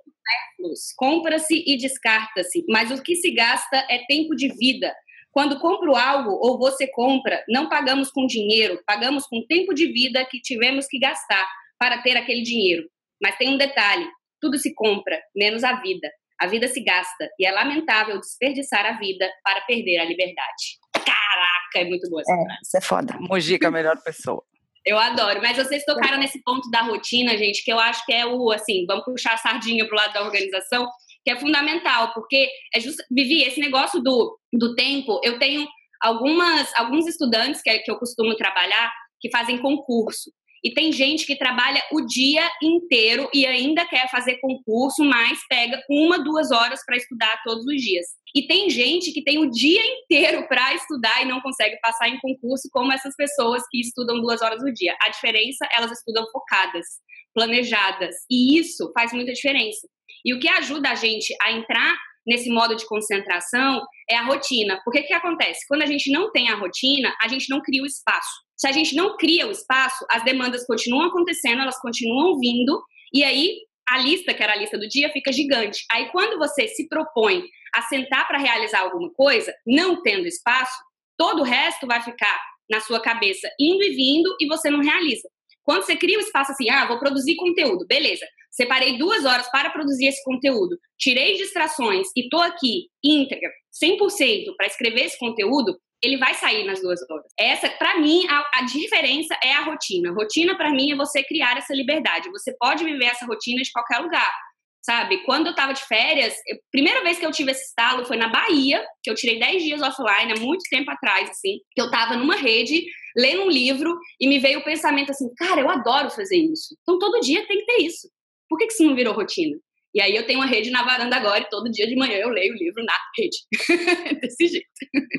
[0.96, 4.92] Compra-se e descarta-se, mas o que se gasta é tempo de vida.
[5.38, 10.24] Quando compro algo ou você compra, não pagamos com dinheiro, pagamos com tempo de vida
[10.24, 11.48] que tivemos que gastar
[11.78, 12.88] para ter aquele dinheiro.
[13.22, 14.04] Mas tem um detalhe:
[14.40, 16.10] tudo se compra, menos a vida.
[16.40, 20.76] A vida se gasta e é lamentável desperdiçar a vida para perder a liberdade.
[20.92, 22.60] Caraca, é muito boa essa é, frase.
[22.64, 23.16] Isso é foda.
[23.20, 24.42] Mojica, a melhor pessoa.
[24.84, 25.40] Eu adoro.
[25.40, 28.84] Mas vocês tocaram nesse ponto da rotina, gente, que eu acho que é o, assim,
[28.88, 30.88] vamos puxar a sardinha pro lado da organização,
[31.28, 35.68] que é fundamental, porque é just, Vivi, esse negócio do, do tempo, eu tenho
[36.00, 40.30] algumas, alguns estudantes que, que eu costumo trabalhar que fazem concurso.
[40.64, 45.78] E tem gente que trabalha o dia inteiro e ainda quer fazer concurso, mas pega
[45.90, 48.06] uma, duas horas para estudar todos os dias.
[48.34, 52.18] E tem gente que tem o dia inteiro para estudar e não consegue passar em
[52.20, 54.96] concurso, como essas pessoas que estudam duas horas no dia.
[55.02, 56.86] A diferença, elas estudam focadas,
[57.34, 58.16] planejadas.
[58.30, 59.86] E isso faz muita diferença.
[60.24, 64.80] E o que ajuda a gente a entrar nesse modo de concentração é a rotina.
[64.84, 65.66] Porque o que acontece?
[65.66, 68.30] Quando a gente não tem a rotina, a gente não cria o espaço.
[68.56, 72.82] Se a gente não cria o espaço, as demandas continuam acontecendo, elas continuam vindo,
[73.14, 73.56] e aí
[73.88, 75.84] a lista, que era a lista do dia, fica gigante.
[75.90, 77.44] Aí quando você se propõe
[77.74, 80.76] a sentar para realizar alguma coisa, não tendo espaço,
[81.16, 82.38] todo o resto vai ficar
[82.70, 85.28] na sua cabeça indo e vindo e você não realiza.
[85.62, 88.26] Quando você cria um espaço assim, ah, vou produzir conteúdo, beleza.
[88.50, 93.50] Separei duas horas para produzir esse conteúdo, tirei distrações e tô aqui íntegra,
[93.82, 97.26] 100% para escrever esse conteúdo, ele vai sair nas duas horas.
[97.38, 100.12] Essa, para mim, a, a, diferença é a rotina.
[100.12, 102.30] Rotina, para mim, é você criar essa liberdade.
[102.30, 104.32] Você pode viver essa rotina de qualquer lugar.
[104.80, 108.16] Sabe, quando eu tava de férias, a primeira vez que eu tive esse estalo foi
[108.16, 111.90] na Bahia, que eu tirei 10 dias offline, há muito tempo atrás, assim, que eu
[111.90, 116.10] tava numa rede, lendo um livro, e me veio o pensamento assim, cara, eu adoro
[116.10, 116.74] fazer isso.
[116.80, 118.08] Então todo dia tem que ter isso.
[118.48, 119.56] Por que, que isso não virou rotina?
[119.94, 122.28] E aí eu tenho uma rede na varanda agora e todo dia de manhã eu
[122.28, 123.38] leio o livro na rede.
[124.20, 124.66] Desse jeito.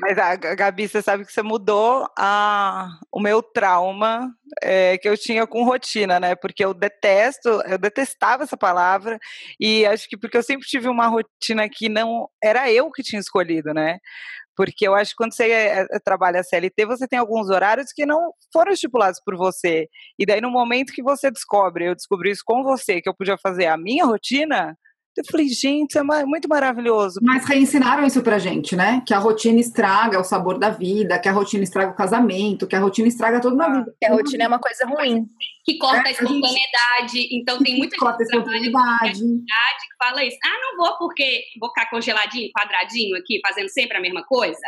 [0.00, 5.18] Mas, a Gabi, você sabe que você mudou a, o meu trauma é, que eu
[5.18, 6.36] tinha com rotina, né?
[6.36, 9.18] Porque eu detesto, eu detestava essa palavra
[9.60, 13.20] e acho que porque eu sempre tive uma rotina que não era eu que tinha
[13.20, 13.98] escolhido, né?
[14.60, 18.04] Porque eu acho que quando você é, é, trabalha CLT, você tem alguns horários que
[18.04, 19.88] não foram estipulados por você.
[20.18, 23.38] E daí, no momento que você descobre, eu descobri isso com você, que eu podia
[23.38, 24.76] fazer a minha rotina,
[25.20, 27.20] eu falei, gente, isso é muito maravilhoso.
[27.22, 29.02] Mas reensinaram isso pra gente, né?
[29.06, 32.76] Que a rotina estraga o sabor da vida, que a rotina estraga o casamento, que
[32.76, 33.94] a rotina estraga tudo na ah, vida.
[34.00, 35.26] Que a rotina é uma coisa ruim.
[35.64, 37.12] Que corta é, a espontaneidade.
[37.12, 37.36] Gente...
[37.36, 40.38] Então tem muita corta gente que trabalha que fala isso.
[40.44, 44.58] Ah, não vou porque vou ficar congeladinho, quadradinho aqui, fazendo sempre a mesma coisa.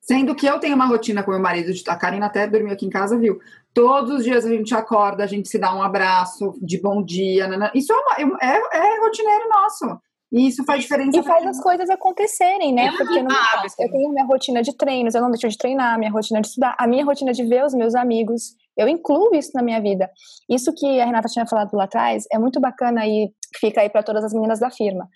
[0.00, 2.90] Sendo que eu tenho uma rotina com meu marido, a Karina até dormiu aqui em
[2.90, 3.40] casa, viu?
[3.74, 7.48] Todos os dias a gente acorda, a gente se dá um abraço de bom dia.
[7.48, 7.70] Né?
[7.74, 10.00] Isso é, uma, é, é rotineiro nosso.
[10.32, 11.18] E isso faz diferença.
[11.18, 12.90] E faz as coisas acontecerem, né?
[12.96, 16.10] Porque no ah, eu tenho minha rotina de treinos, eu não deixo de treinar, minha
[16.10, 18.54] rotina de estudar, a minha rotina de ver os meus amigos.
[18.76, 20.10] Eu incluo isso na minha vida.
[20.50, 24.02] Isso que a Renata tinha falado lá atrás é muito bacana e fica aí para
[24.02, 25.08] todas as meninas da firma.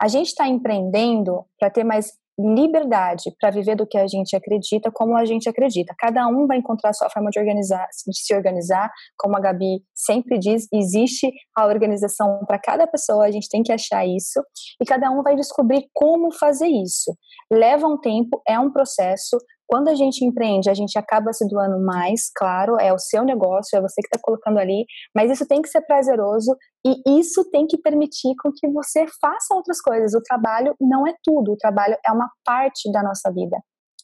[0.00, 4.90] A gente está empreendendo para ter mais liberdade para viver do que a gente acredita,
[4.92, 5.94] como a gente acredita.
[5.98, 9.82] Cada um vai encontrar a sua forma de organizar, de se organizar, como a Gabi
[9.94, 14.40] sempre diz, existe a organização para cada pessoa, a gente tem que achar isso
[14.80, 17.16] e cada um vai descobrir como fazer isso.
[17.50, 19.36] Leva um tempo, é um processo,
[19.68, 23.76] quando a gente empreende, a gente acaba se doando mais, claro, é o seu negócio,
[23.76, 27.66] é você que está colocando ali, mas isso tem que ser prazeroso e isso tem
[27.66, 30.14] que permitir com que você faça outras coisas.
[30.14, 33.58] O trabalho não é tudo, o trabalho é uma parte da nossa vida.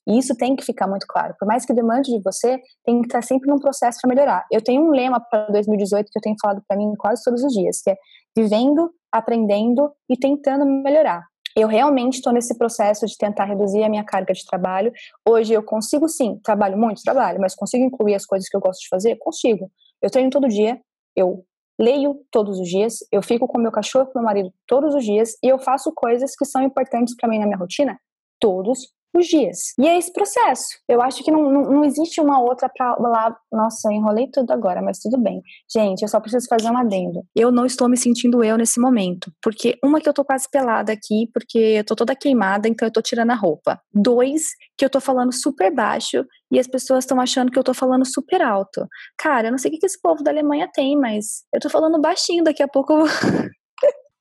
[0.07, 1.35] E isso tem que ficar muito claro.
[1.38, 4.44] Por mais que demande de você, tem que estar sempre num processo para melhorar.
[4.53, 7.55] Eu tenho um lema para 2018 que eu tenho falado para mim quase todos os
[7.55, 7.96] dias, que é
[8.37, 11.24] vivendo, aprendendo e tentando melhorar.
[11.57, 14.93] Eu realmente estou nesse processo de tentar reduzir a minha carga de trabalho.
[15.27, 18.81] Hoje eu consigo sim, trabalho muito, trabalho, mas consigo incluir as coisas que eu gosto
[18.81, 19.17] de fazer?
[19.17, 19.71] Consigo.
[20.03, 20.81] Eu treino todo dia,
[21.14, 21.45] eu
[21.79, 25.37] leio todos os dias, eu fico com meu cachorro, com meu marido todos os dias
[25.43, 27.99] e eu faço coisas que são importantes para mim na minha rotina
[28.45, 29.59] todos os dias.
[29.79, 30.66] E é esse processo.
[30.88, 33.37] Eu acho que não, não, não existe uma outra pra lá.
[33.53, 35.42] Nossa, eu enrolei tudo agora, mas tudo bem.
[35.70, 37.22] Gente, eu só preciso fazer um adendo.
[37.35, 39.33] Eu não estou me sentindo eu nesse momento.
[39.42, 42.92] Porque, uma, que eu tô quase pelada aqui, porque eu tô toda queimada, então eu
[42.92, 43.81] tô tirando a roupa.
[43.92, 44.42] Dois,
[44.77, 48.05] que eu tô falando super baixo e as pessoas estão achando que eu tô falando
[48.05, 48.87] super alto.
[49.18, 52.00] Cara, eu não sei o que esse povo da Alemanha tem, mas eu tô falando
[52.00, 53.05] baixinho, daqui a pouco eu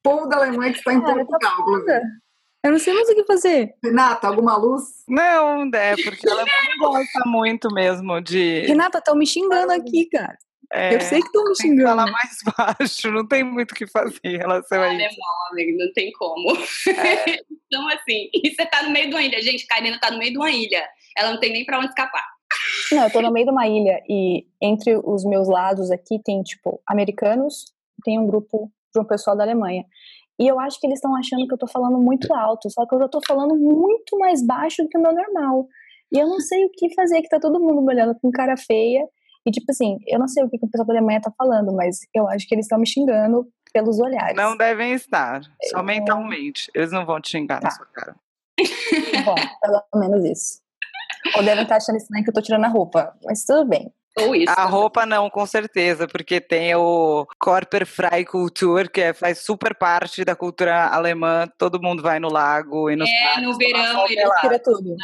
[0.03, 1.57] povo da Alemanha que está em Portugal.
[2.63, 3.75] Eu não sei mais o que fazer.
[3.83, 5.03] Renata, alguma luz?
[5.07, 8.61] Não, é, porque ela não gosta muito mesmo de.
[8.61, 10.37] Renata, estão me xingando aqui, cara.
[10.71, 11.89] É, eu sei que estão me xingando.
[11.89, 14.95] Falar mais baixo, não tem muito o que fazer em relação a isso.
[14.95, 16.57] Alemão, amigo, não tem como.
[16.57, 17.41] É.
[17.67, 20.31] então, assim, e você tá no meio de uma ilha, gente, Karina tá no meio
[20.31, 20.87] de uma ilha.
[21.17, 22.25] Ela não tem nem pra onde escapar.
[22.91, 26.41] Não, eu tô no meio de uma ilha e entre os meus lados aqui tem,
[26.41, 27.65] tipo, americanos,
[28.03, 29.85] tem um grupo de um pessoal da Alemanha.
[30.39, 32.95] E eu acho que eles estão achando que eu tô falando muito alto, só que
[32.95, 35.67] eu já tô falando muito mais baixo do que o meu normal.
[36.11, 38.55] E eu não sei o que fazer, que tá todo mundo me olhando com cara
[38.57, 39.03] feia.
[39.45, 41.73] E tipo assim, eu não sei o que, que o pessoal da Alemanha tá falando,
[41.73, 44.35] mas eu acho que eles estão me xingando pelos olhares.
[44.35, 45.83] Não devem estar, só é...
[45.83, 46.71] mentalmente.
[46.73, 47.67] Eles não vão te xingar tá.
[47.67, 48.15] na sua cara.
[49.25, 50.61] Bom, pelo menos isso.
[51.35, 53.91] Ou devem estar achando estranho que eu tô tirando a roupa, mas tudo bem.
[54.19, 54.53] Ou isso.
[54.55, 60.35] A roupa não, com certeza, porque tem o Körperfreikultur, que é, faz super parte da
[60.35, 61.47] cultura alemã.
[61.57, 64.95] Todo mundo vai no lago e nos É, parques, no verão ele tira tudo.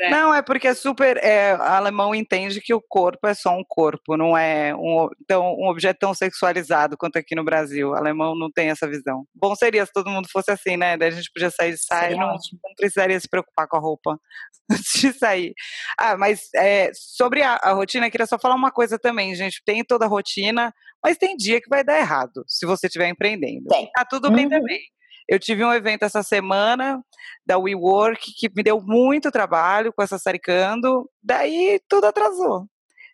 [0.00, 0.10] É.
[0.10, 1.16] Não, é porque é super.
[1.16, 5.54] É, o alemão entende que o corpo é só um corpo, não é um, tão,
[5.58, 7.90] um objeto tão sexualizado quanto aqui no Brasil.
[7.90, 9.24] O alemão não tem essa visão.
[9.34, 10.96] Bom seria se todo mundo fosse assim, né?
[10.96, 14.16] Daí a gente podia sair de saia, não, não, precisaria se preocupar com a roupa
[14.70, 15.52] antes de sair.
[15.98, 19.34] Ah, mas é, sobre a, a rotina, eu queria só falar falar uma coisa também,
[19.34, 19.62] gente.
[19.64, 23.68] Tem toda a rotina, mas tem dia que vai dar errado se você estiver empreendendo.
[23.68, 23.90] Tem.
[23.94, 24.50] Tá tudo bem uhum.
[24.50, 24.80] também.
[25.28, 27.00] Eu tive um evento essa semana
[27.46, 32.66] da WeWork que me deu muito trabalho com essa Saricando, daí tudo atrasou.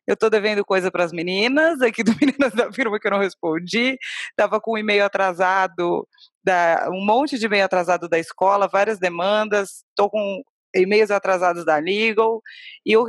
[0.06, 3.18] Eu tô devendo coisa para as meninas, aqui do Meninas da Firma que eu não
[3.18, 3.98] respondi.
[4.34, 6.08] Tava com um e-mail atrasado,
[6.42, 9.84] da, um monte de e-mail atrasado da escola, várias demandas.
[9.94, 10.42] Tô com
[10.74, 12.40] e-mails atrasados da Legal.
[12.86, 13.06] E o,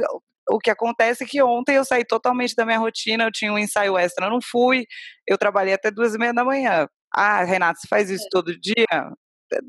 [0.50, 3.60] o que acontece é que ontem eu saí totalmente da minha rotina, eu tinha um
[3.60, 4.86] ensaio extra, eu não fui,
[5.28, 6.88] eu trabalhei até duas e meia da manhã.
[7.14, 8.30] Ah, Renata, você faz isso é.
[8.32, 8.86] todo dia?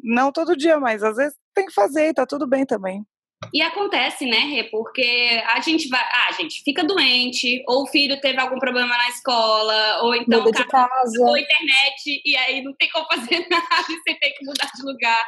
[0.02, 3.02] Não todo dia, mas às vezes tem que fazer e tá tudo bem também.
[3.54, 4.64] E acontece, né, Rê?
[4.64, 6.00] Porque a gente vai.
[6.00, 10.42] Ah, a gente fica doente, ou o filho teve algum problema na escola, ou então
[10.42, 11.24] Muda de casa.
[11.24, 14.82] ou internet, e aí não tem como fazer nada e você tem que mudar de
[14.82, 15.24] lugar.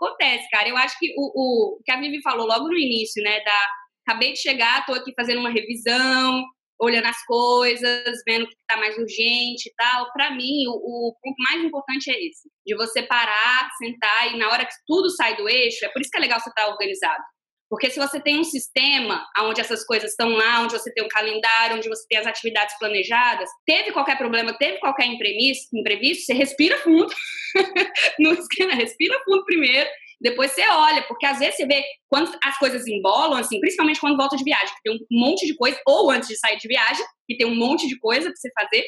[0.00, 0.68] Acontece, cara.
[0.68, 3.40] Eu acho que o, o que a Vivi falou logo no início, né?
[3.40, 3.68] Da
[4.06, 6.44] acabei de chegar, tô aqui fazendo uma revisão,
[6.80, 10.12] olhando as coisas, vendo o que está mais urgente e tal.
[10.12, 14.48] Para mim, o, o, ponto mais importante é esse: de você parar, sentar e na
[14.50, 16.70] hora que tudo sai do eixo, é por isso que é legal você estar tá
[16.70, 17.22] organizado.
[17.68, 21.08] Porque se você tem um sistema onde essas coisas estão lá, onde você tem um
[21.08, 26.32] calendário, onde você tem as atividades planejadas, teve qualquer problema, teve qualquer imprevisto, imprevisto você
[26.32, 27.12] respira fundo.
[28.20, 29.90] no esquema, respira fundo primeiro,
[30.20, 34.16] depois você olha, porque às vezes você vê quando as coisas embolam, assim, principalmente quando
[34.16, 37.04] volta de viagem, que tem um monte de coisa, ou antes de sair de viagem,
[37.28, 38.84] que tem um monte de coisa pra você fazer.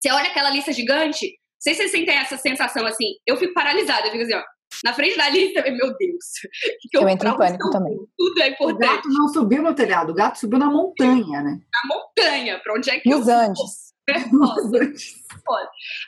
[0.00, 3.54] Você olha aquela lista gigante, não sei se vocês sentem essa sensação assim, eu fico
[3.54, 4.42] paralisada, eu fico assim, ó,
[4.84, 6.24] na frente da lista, meu Deus.
[6.80, 7.96] Que que eu, eu entro em pânico também.
[8.16, 8.90] Tudo é importante.
[8.90, 11.58] O gato não subiu no telhado, o gato subiu na montanha, né?
[11.72, 13.94] Na montanha, pra onde é que Nos eu Andes.
[14.32, 15.14] Nos Andes.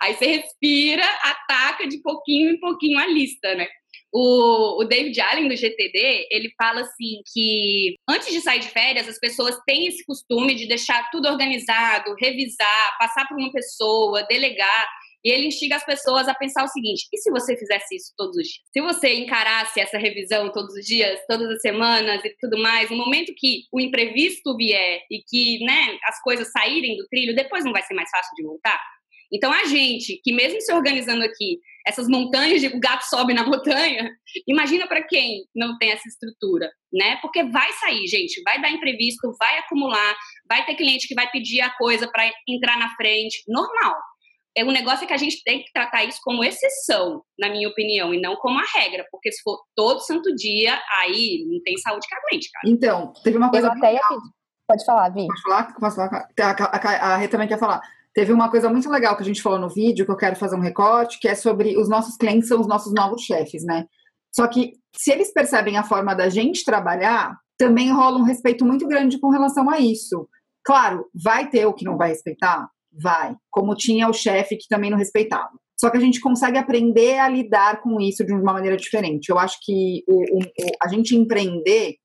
[0.03, 3.67] Aí você respira, ataca de pouquinho em pouquinho a lista, né?
[4.13, 9.09] O, o, David Allen do GTD, ele fala assim que antes de sair de férias,
[9.09, 14.89] as pessoas têm esse costume de deixar tudo organizado, revisar, passar por uma pessoa, delegar.
[15.25, 18.37] E ele instiga as pessoas a pensar o seguinte: e se você fizesse isso todos
[18.37, 18.61] os dias?
[18.73, 22.97] Se você encarasse essa revisão todos os dias, todas as semanas e tudo mais, no
[22.97, 27.73] momento que o imprevisto vier e que né, as coisas saírem do trilho, depois não
[27.73, 28.81] vai ser mais fácil de voltar?
[29.33, 33.43] Então, a gente, que mesmo se organizando aqui, essas montanhas, de, o gato sobe na
[33.49, 34.11] montanha,
[34.47, 37.17] imagina para quem não tem essa estrutura, né?
[37.23, 40.15] Porque vai sair, gente, vai dar imprevisto, vai acumular,
[40.49, 43.97] vai ter cliente que vai pedir a coisa para entrar na frente, normal.
[44.57, 48.13] É um negócio que a gente tem que tratar isso como exceção, na minha opinião,
[48.13, 52.07] e não como a regra, porque se for todo santo dia, aí não tem saúde
[52.07, 52.69] que aguente, cara.
[52.69, 53.69] Então, teve uma coisa.
[53.69, 54.39] Eu até ia pedir.
[54.67, 55.27] Pode falar, Vi.
[55.27, 55.75] Pode falar?
[55.79, 56.29] Posso falar?
[56.41, 57.81] A, a, a Rê também quer falar.
[58.15, 60.57] Teve uma coisa muito legal que a gente falou no vídeo, que eu quero fazer
[60.57, 63.85] um recorte, que é sobre os nossos clientes são os nossos novos chefes, né?
[64.35, 68.87] Só que se eles percebem a forma da gente trabalhar, também rola um respeito muito
[68.87, 70.29] grande com relação a isso.
[70.65, 72.69] Claro, vai ter o que não vai respeitar?
[72.93, 73.35] Vai.
[73.51, 75.51] Como tinha o chefe que também não respeitava.
[75.81, 79.29] Só que a gente consegue aprender a lidar com isso de uma maneira diferente.
[79.29, 80.41] Eu acho que o, o,
[80.83, 81.97] a gente empreender,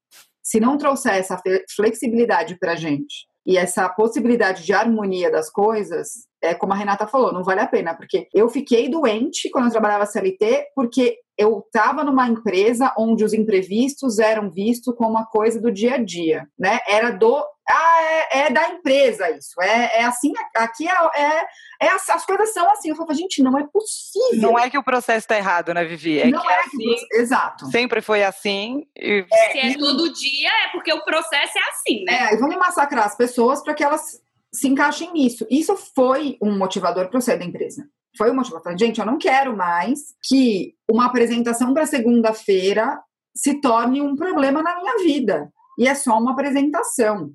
[0.43, 1.41] se não trouxer essa
[1.75, 7.07] flexibilidade para a gente, e essa possibilidade de harmonia das coisas, é como a Renata
[7.07, 11.63] falou, não vale a pena, porque eu fiquei doente quando eu trabalhava CLT, porque eu
[11.65, 16.47] estava numa empresa onde os imprevistos eram vistos como uma coisa do dia a dia,
[16.57, 16.79] né?
[16.87, 21.45] Era do ah, é, é da empresa isso, é, é assim, aqui é, é,
[21.81, 22.89] é as, as, coisas são assim.
[22.89, 24.51] Eu falava, gente, não é possível.
[24.51, 26.19] Não é que o processo está errado, né, Vivi?
[26.19, 27.65] É não que é, assim, que exato.
[27.67, 28.85] Sempre foi assim.
[28.97, 29.25] E...
[29.31, 32.31] É, Se é todo dia, é porque o processo é assim, né?
[32.31, 35.47] É, e vamos massacrar as pessoas para que elas se encaixem nisso.
[35.49, 38.57] Isso foi um motivador para eu sair da empresa foi o motivo.
[38.57, 42.99] Eu falei, gente, eu não quero mais que uma apresentação para segunda-feira
[43.35, 45.51] se torne um problema na minha vida.
[45.77, 47.31] E é só uma apresentação,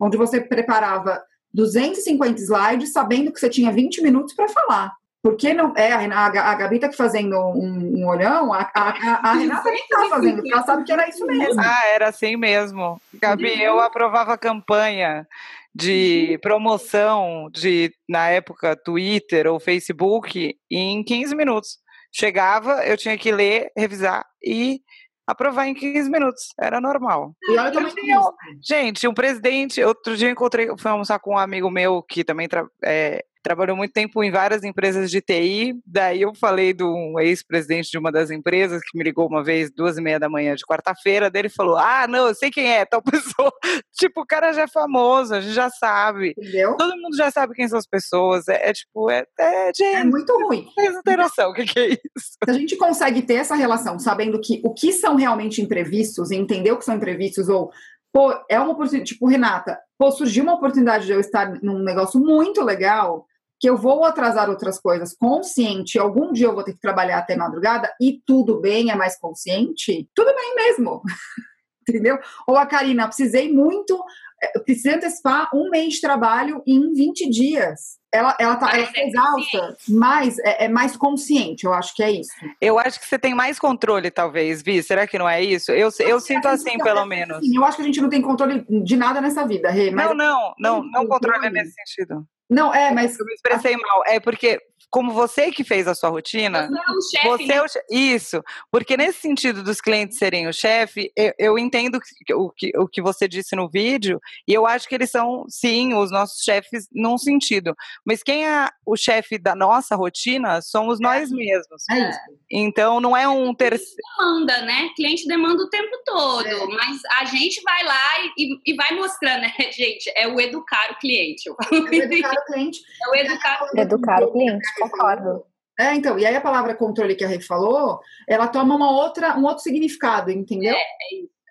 [0.00, 1.22] onde você preparava
[1.54, 4.92] 250 slides sabendo que você tinha 20 minutos para falar.
[5.22, 5.74] Porque não.
[5.76, 10.06] É, a, a Gabi tá fazendo um, um olhão, a, a, a Renata nem tá
[10.08, 11.60] fazendo, porque ela sabe que era isso mesmo.
[11.60, 13.00] Ah, era assim mesmo.
[13.14, 15.26] Gabi, eu aprovava a campanha
[15.74, 16.38] de uhum.
[16.40, 21.78] promoção de, na época, Twitter ou Facebook em 15 minutos.
[22.12, 24.80] Chegava, eu tinha que ler, revisar e
[25.26, 26.48] aprovar em 15 minutos.
[26.58, 27.34] Era normal.
[27.42, 28.18] E olha como tinha,
[28.62, 29.82] Gente, um presidente.
[29.84, 32.48] Outro dia eu encontrei, fui almoçar com um amigo meu que também
[32.82, 35.74] é, trabalhou muito tempo em várias empresas de TI.
[35.86, 39.70] Daí eu falei de um ex-presidente de uma das empresas que me ligou uma vez,
[39.74, 41.30] duas e meia da manhã de quarta-feira.
[41.30, 43.50] Dele falou: Ah, não, eu sei quem é, tal pessoa.
[43.94, 46.34] tipo, o cara já é famoso, a gente já sabe.
[46.36, 46.76] Entendeu?
[46.76, 48.46] Todo mundo já sabe quem são as pessoas.
[48.48, 50.68] É, é tipo, é, é, gente, é muito ruim.
[50.74, 52.36] Vocês não têm noção o que, que é isso.
[52.44, 56.36] Se a gente consegue ter essa relação, sabendo que o que são realmente imprevistos, e
[56.36, 57.70] entender o que são imprevistos, ou
[58.12, 62.20] pô, é uma oportunidade, tipo, Renata, pô, surgiu uma oportunidade de eu estar num negócio
[62.20, 63.26] muito legal,
[63.60, 67.36] que eu vou atrasar outras coisas consciente, algum dia eu vou ter que trabalhar até
[67.36, 71.02] madrugada e tudo bem, é mais consciente, tudo bem mesmo.
[71.88, 72.18] Entendeu?
[72.46, 73.98] Ou a Karina, precisei muito,
[74.42, 79.02] é, precisei antecipar um mês de trabalho em 20 dias ela, ela tá, ela tá
[79.02, 82.32] exausta, mas é, é, mais consciente, eu acho que é isso.
[82.60, 84.82] Eu acho que você tem mais controle, talvez, Vi.
[84.82, 85.72] Será que não é isso?
[85.72, 87.38] Eu, eu, eu sinto assim, pelo menos.
[87.38, 89.90] Sim, eu acho que a gente não tem controle de nada nessa vida, Rê.
[89.90, 92.26] Não, não, não, não controle nesse sentido.
[92.48, 93.18] Não, é, mas.
[93.18, 94.02] Eu me expressei mal.
[94.06, 97.28] É porque como você que fez a sua rotina, você é o chefe.
[97.28, 97.56] Você né?
[97.56, 97.66] é o.
[97.90, 102.00] Isso, porque nesse sentido dos clientes serem o chefe, eu, eu entendo
[102.32, 105.94] o que, o que você disse no vídeo, e eu acho que eles são, sim,
[105.94, 107.74] os nossos chefes num sentido.
[108.04, 111.84] Mas quem é o chefe da nossa rotina somos nós mesmos.
[111.90, 112.20] É isso.
[112.50, 113.96] Então não é um terceiro.
[114.18, 114.88] Demanda, né?
[114.96, 116.66] Cliente demanda o tempo todo, é.
[116.66, 120.10] mas a gente vai lá e, e, vai mostrando, né, gente?
[120.16, 121.48] É o educar o cliente.
[121.48, 122.80] É o educar o cliente.
[123.06, 124.66] É o educar, educar o cliente.
[124.80, 125.44] Concordo.
[125.78, 129.38] É, então, e aí a palavra controle que a Rei falou, ela toma uma outra,
[129.38, 130.74] um outro significado, entendeu?
[130.74, 130.82] É,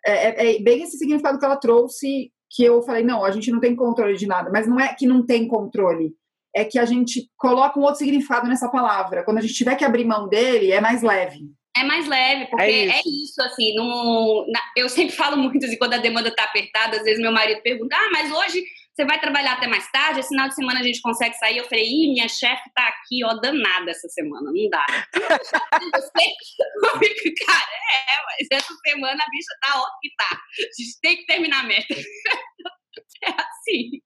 [0.05, 3.49] é, é, é, bem esse significado que ela trouxe, que eu falei, não, a gente
[3.49, 6.11] não tem controle de nada, mas não é que não tem controle,
[6.53, 9.23] é que a gente coloca um outro significado nessa palavra.
[9.23, 11.45] Quando a gente tiver que abrir mão dele, é mais leve.
[11.77, 15.77] É mais leve, porque é isso, é isso assim, na, eu sempre falo muito assim,
[15.77, 18.63] quando a demanda tá apertada, às vezes meu marido pergunta, ah, mas hoje
[18.98, 21.60] você vai trabalhar até mais tarde, esse final de semana a gente consegue sair.
[21.60, 24.84] Eu falei, ih, minha chefe tá aqui, ó, danada essa semana, não dá.
[26.98, 30.30] fico, cara, é, mas essa semana a bicha tá ó que tá.
[30.32, 31.93] A gente tem que terminar a meta.
[33.24, 34.02] é assim.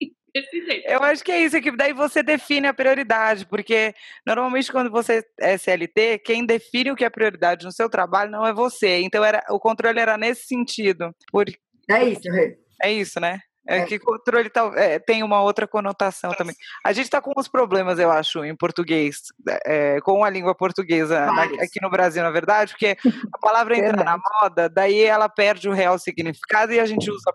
[0.86, 3.94] Eu acho que é isso, é que daí você define a prioridade, porque
[4.26, 8.46] normalmente quando você é CLT, quem define o que é prioridade no seu trabalho não
[8.46, 9.00] é você.
[9.00, 11.16] Então era, o controle era nesse sentido.
[11.32, 11.46] Por,
[11.90, 12.58] é isso, Rê.
[12.84, 13.40] É isso, né?
[13.68, 16.56] É, é que controle tá, é, tem uma outra conotação também.
[16.84, 19.22] A gente está com uns problemas, eu acho, em português,
[19.66, 22.98] é, com a língua portuguesa na, aqui no Brasil, na verdade, porque
[23.32, 27.32] a palavra entra na moda, daí ela perde o real significado e a gente usa.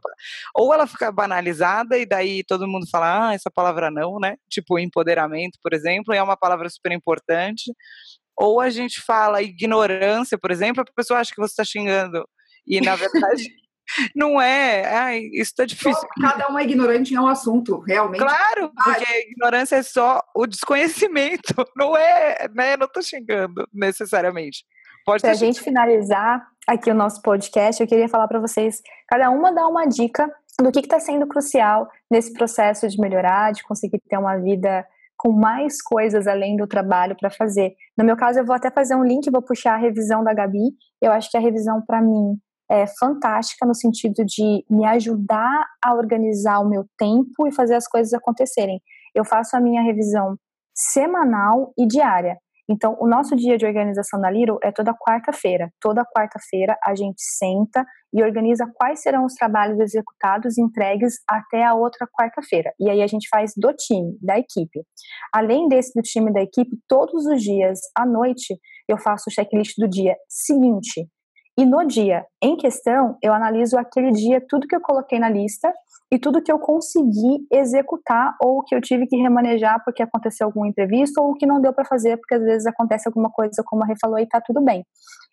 [0.54, 4.36] Ou ela fica banalizada e daí todo mundo fala, ah, essa palavra não, né?
[4.48, 7.72] Tipo empoderamento, por exemplo, é uma palavra super importante.
[8.36, 12.28] Ou a gente fala ignorância, por exemplo, a pessoa acha que você está xingando.
[12.66, 13.44] E na verdade.
[14.14, 16.08] Não é, ai, isso tá difícil.
[16.20, 18.20] Cada um é ignorante em um assunto, realmente.
[18.20, 22.76] Claro, porque a ignorância é só o desconhecimento, não é, né?
[22.76, 24.64] Não tô xingando necessariamente.
[25.04, 29.30] Pode Para a gente finalizar aqui o nosso podcast, eu queria falar para vocês, cada
[29.30, 30.28] uma dar uma dica
[30.60, 34.84] do que está sendo crucial nesse processo de melhorar, de conseguir ter uma vida
[35.16, 37.74] com mais coisas além do trabalho para fazer.
[37.96, 40.72] No meu caso, eu vou até fazer um link, vou puxar a revisão da Gabi.
[41.00, 42.36] Eu acho que a revisão para mim
[42.70, 47.86] é, fantástica no sentido de me ajudar a organizar o meu tempo e fazer as
[47.86, 48.80] coisas acontecerem.
[49.14, 50.36] Eu faço a minha revisão
[50.74, 52.36] semanal e diária.
[52.68, 55.70] Então, o nosso dia de organização na Liro é toda quarta-feira.
[55.80, 61.64] Toda quarta-feira a gente senta e organiza quais serão os trabalhos executados e entregues até
[61.64, 62.72] a outra quarta-feira.
[62.80, 64.82] E aí a gente faz do time, da equipe.
[65.32, 68.58] Além desse do time da equipe, todos os dias à noite
[68.88, 71.08] eu faço o checklist do dia seguinte.
[71.58, 75.72] E no dia em questão, eu analiso aquele dia tudo que eu coloquei na lista
[76.12, 80.66] e tudo que eu consegui executar ou que eu tive que remanejar porque aconteceu algum
[80.66, 83.86] imprevisto ou que não deu para fazer porque às vezes acontece alguma coisa como a
[83.86, 84.84] Rê falou e tá tudo bem.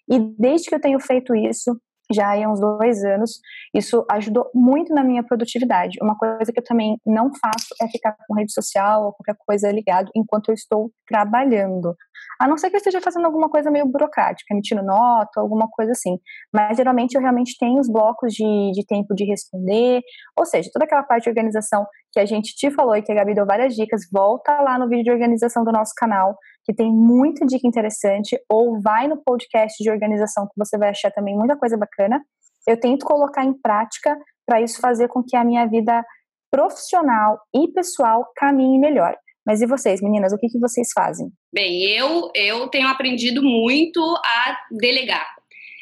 [0.09, 1.77] E desde que eu tenho feito isso,
[2.11, 3.39] já há uns dois anos.
[3.73, 5.97] Isso ajudou muito na minha produtividade.
[6.01, 9.71] Uma coisa que eu também não faço é ficar com rede social ou qualquer coisa
[9.71, 11.95] ligado enquanto eu estou trabalhando.
[12.39, 15.91] A não ser que eu esteja fazendo alguma coisa meio burocrática, emitindo nota, alguma coisa
[15.91, 16.17] assim.
[16.53, 20.01] Mas geralmente eu realmente tenho os blocos de, de tempo de responder,
[20.37, 23.15] ou seja, toda aquela parte de organização que a gente te falou e que a
[23.15, 26.91] Gabi deu várias dicas, volta lá no vídeo de organização do nosso canal que tem
[26.91, 31.57] muita dica interessante, ou vai no podcast de organização que você vai achar também muita
[31.57, 32.21] coisa bacana.
[32.67, 36.03] Eu tento colocar em prática para isso fazer com que a minha vida
[36.51, 39.15] profissional e pessoal caminhe melhor.
[39.45, 41.29] Mas e vocês, meninas, o que, que vocês fazem?
[41.53, 45.27] Bem, eu, eu tenho aprendido muito a delegar.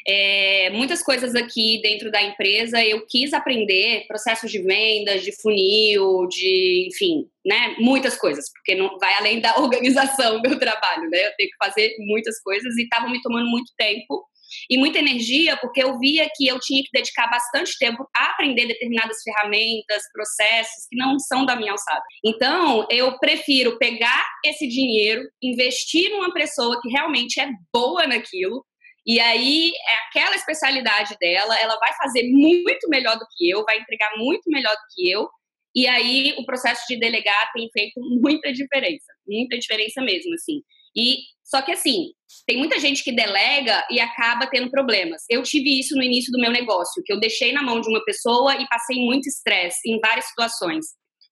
[0.06, 6.26] É, muitas coisas aqui dentro da empresa eu quis aprender, processos de vendas, de funil,
[6.28, 11.26] de, enfim, né, muitas coisas, porque não vai além da organização do trabalho, né?
[11.26, 14.24] Eu tenho que fazer muitas coisas e estavam me tomando muito tempo
[14.68, 18.66] e muita energia, porque eu via que eu tinha que dedicar bastante tempo a aprender
[18.66, 22.02] determinadas ferramentas, processos que não são da minha alçada.
[22.24, 28.64] Então, eu prefiro pegar esse dinheiro, investir numa pessoa que realmente é boa naquilo
[29.06, 33.78] E aí, é aquela especialidade dela, ela vai fazer muito melhor do que eu, vai
[33.78, 35.28] entregar muito melhor do que eu.
[35.74, 40.62] E aí, o processo de delegar tem feito muita diferença, muita diferença mesmo, assim.
[40.96, 41.18] E
[41.52, 42.06] só que assim,
[42.46, 45.22] tem muita gente que delega e acaba tendo problemas.
[45.28, 48.02] Eu tive isso no início do meu negócio, que eu deixei na mão de uma
[48.04, 50.86] pessoa e passei muito estresse em várias situações.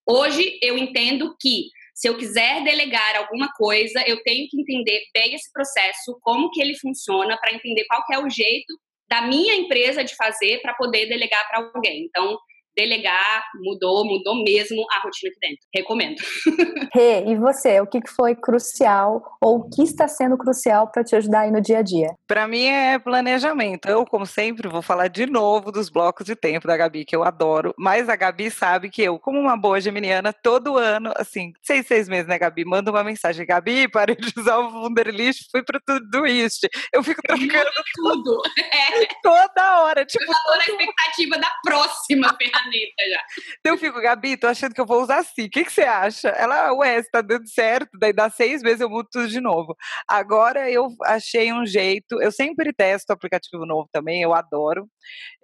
[0.06, 1.68] Hoje eu entendo que
[2.00, 6.58] se eu quiser delegar alguma coisa, eu tenho que entender bem esse processo, como que
[6.58, 8.74] ele funciona, para entender qual é o jeito
[9.06, 12.06] da minha empresa de fazer para poder delegar para alguém.
[12.06, 12.38] Então,
[12.76, 15.66] delegar mudou, mudou mesmo a rotina aqui dentro.
[15.74, 16.16] Recomendo.
[16.94, 17.80] Rê, e você?
[17.80, 21.60] O que foi crucial ou o que está sendo crucial para te ajudar aí no
[21.60, 22.08] dia a dia?
[22.26, 23.88] Para mim é planejamento.
[23.88, 27.22] Eu, como sempre, vou falar de novo dos blocos de tempo da Gabi, que eu
[27.22, 27.74] adoro.
[27.78, 32.08] Mas a Gabi sabe que eu, como uma boa geminiana, todo ano, assim, seis, seis
[32.08, 32.64] meses, né, Gabi?
[32.64, 33.46] Manda uma mensagem.
[33.46, 36.60] Gabi, parei de usar o Wunderlist, fui para tudo isso.
[36.92, 38.42] Eu fico trocando tudo.
[38.58, 39.06] É.
[39.22, 40.04] Toda hora.
[40.04, 42.36] Tipo, eu tô na expectativa da próxima
[42.72, 43.22] já.
[43.60, 45.46] Então eu fico, Gabi, tô achando que eu vou usar assim.
[45.46, 46.28] O que, que você acha?
[46.28, 49.76] Ela, ué, tá dando certo, daí dá seis meses eu mudo tudo de novo.
[50.08, 54.88] Agora eu achei um jeito, eu sempre testo aplicativo novo também, eu adoro.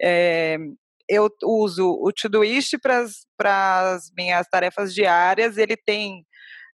[0.01, 0.57] É,
[1.09, 2.77] eu uso o Todoist
[3.37, 6.25] para as minhas tarefas diárias, ele tem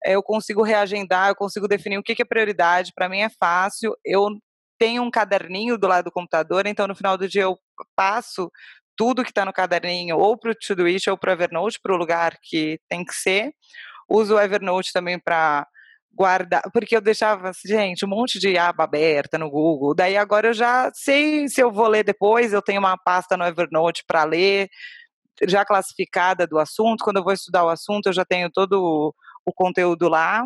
[0.04, 3.96] eu consigo reagendar, eu consigo definir o que é prioridade, para mim é fácil.
[4.04, 4.30] Eu
[4.78, 7.56] tenho um caderninho do lado do computador, então no final do dia eu
[7.94, 8.50] passo
[8.96, 11.98] tudo que está no caderninho ou para o Todoist ou para o Evernote, para o
[11.98, 13.52] lugar que tem que ser.
[14.08, 15.66] Uso o Evernote também para
[16.14, 19.94] guardar, porque eu deixava, gente, um monte de aba aberta no Google.
[19.94, 23.44] Daí agora eu já sei se eu vou ler depois, eu tenho uma pasta no
[23.44, 24.68] Evernote para ler,
[25.46, 27.04] já classificada do assunto.
[27.04, 29.14] Quando eu vou estudar o assunto, eu já tenho todo
[29.44, 30.44] o, conteúdo lá.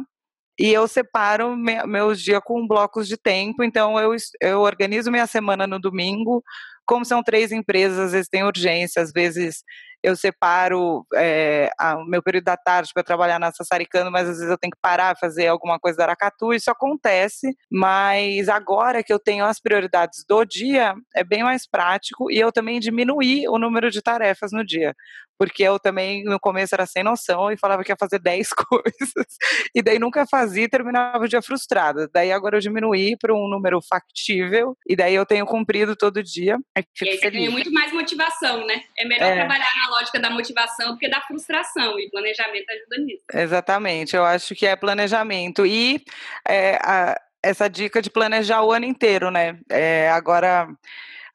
[0.59, 5.27] E eu separo me, meus dias com blocos de tempo, então eu, eu organizo minha
[5.27, 6.43] semana no domingo,
[6.87, 9.63] como são três empresas, às vezes tem urgência, às vezes
[10.07, 14.49] eu separo é, o meu período da tarde para trabalhar na Sassaricano, mas às vezes
[14.49, 19.19] eu tenho que parar, fazer alguma coisa da Aracatu, isso acontece, mas agora que eu
[19.19, 23.91] tenho as prioridades do dia, é bem mais prático e eu também diminuí o número
[23.91, 24.95] de tarefas no dia,
[25.37, 29.27] porque eu também no começo era sem noção e falava que ia fazer 10 coisas,
[29.75, 32.09] e daí nunca fazia e terminava o dia frustrada.
[32.13, 36.59] Daí agora eu diminuí para um número factível, e daí eu tenho cumprido todo dia.
[36.79, 38.83] E, e aí você tem muito mais motivação, né?
[38.97, 39.35] É melhor é.
[39.35, 43.25] trabalhar na lógica da motivação do que da frustração, e planejamento ajuda nisso.
[43.33, 45.67] Exatamente, eu acho que é planejamento.
[45.67, 46.03] E
[46.47, 49.59] é, a, essa dica de planejar o ano inteiro, né?
[49.71, 50.69] É, agora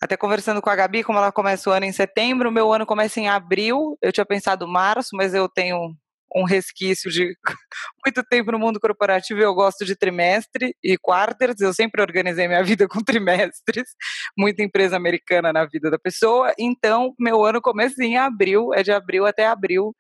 [0.01, 2.88] até conversando com a Gabi, como ela começa o ano em setembro, o meu ano
[2.88, 3.97] começa em abril.
[4.01, 5.95] Eu tinha pensado março, mas eu tenho
[6.36, 7.36] um resquício de
[8.05, 11.59] muito tempo no mundo corporativo eu gosto de trimestre e quarters.
[11.59, 13.89] Eu sempre organizei minha vida com trimestres,
[14.38, 16.53] muita empresa americana na vida da pessoa.
[16.57, 19.93] Então, meu ano começa em abril, é de abril até abril.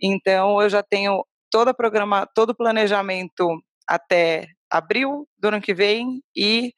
[0.00, 3.48] Então, eu já tenho toda programa, todo o planejamento
[3.86, 6.72] até abril do ano que vem e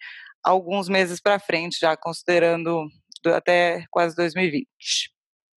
[0.44, 2.86] alguns meses para frente, já considerando
[3.26, 4.66] até quase 2020.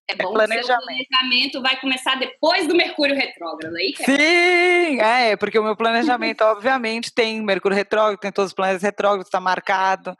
[0.10, 0.68] É bom é planejamento.
[0.68, 3.94] que o planejamento vai começar depois do Mercúrio retrógrado, aí?
[4.00, 8.84] É Sim, é, porque o meu planejamento, obviamente, tem Mercúrio retrógrado, tem todos os planetas
[8.84, 10.16] retrógrados, está marcado.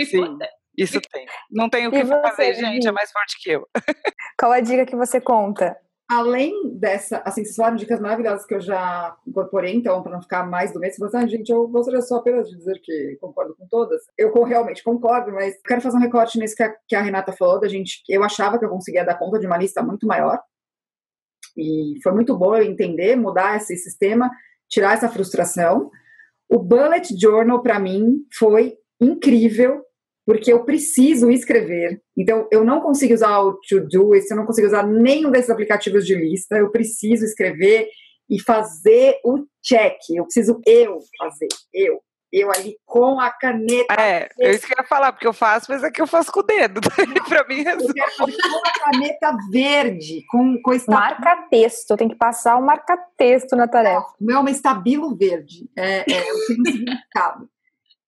[0.00, 0.38] Sim,
[0.76, 1.26] isso tem.
[1.50, 3.66] Não tem o que fazer, gente, é mais forte que eu.
[4.38, 5.76] Qual a dica que você conta?
[6.08, 10.44] Além dessa, assim, vocês falaram dicas maravilhosas que eu já incorporei, então, para não ficar
[10.46, 13.66] mais do mês, você, ah, gente, eu gostaria só apenas de dizer que concordo com
[13.68, 14.02] todas.
[14.16, 17.58] Eu realmente concordo, mas quero fazer um recorte nisso que a, que a Renata falou,
[17.58, 20.38] da gente, eu achava que eu conseguia dar conta de uma lista muito maior,
[21.56, 24.30] e foi muito bom eu entender, mudar esse sistema,
[24.68, 25.90] tirar essa frustração.
[26.48, 29.82] O Bullet Journal, para mim, foi incrível,
[30.26, 32.00] porque eu preciso escrever.
[32.16, 36.14] Então, eu não consigo usar o To-Do, eu não consigo usar nenhum desses aplicativos de
[36.14, 37.88] lista, eu preciso escrever
[38.28, 39.98] e fazer o check.
[40.10, 42.00] Eu preciso eu fazer, eu.
[42.36, 43.94] Eu ali com a caneta.
[43.96, 46.40] É, eu isso que eu ia falar, porque eu faço, mas aqui eu faço com
[46.40, 46.80] o dedo.
[47.28, 47.86] para mim resolve.
[47.86, 51.00] Eu quero fazer com a caneta verde, com, com estabilo.
[51.00, 54.08] Marca-texto, tem que passar o um marca-texto na tarefa.
[54.20, 55.70] o meu é uma estabilo verde.
[55.78, 57.48] É, é, eu tenho um significado.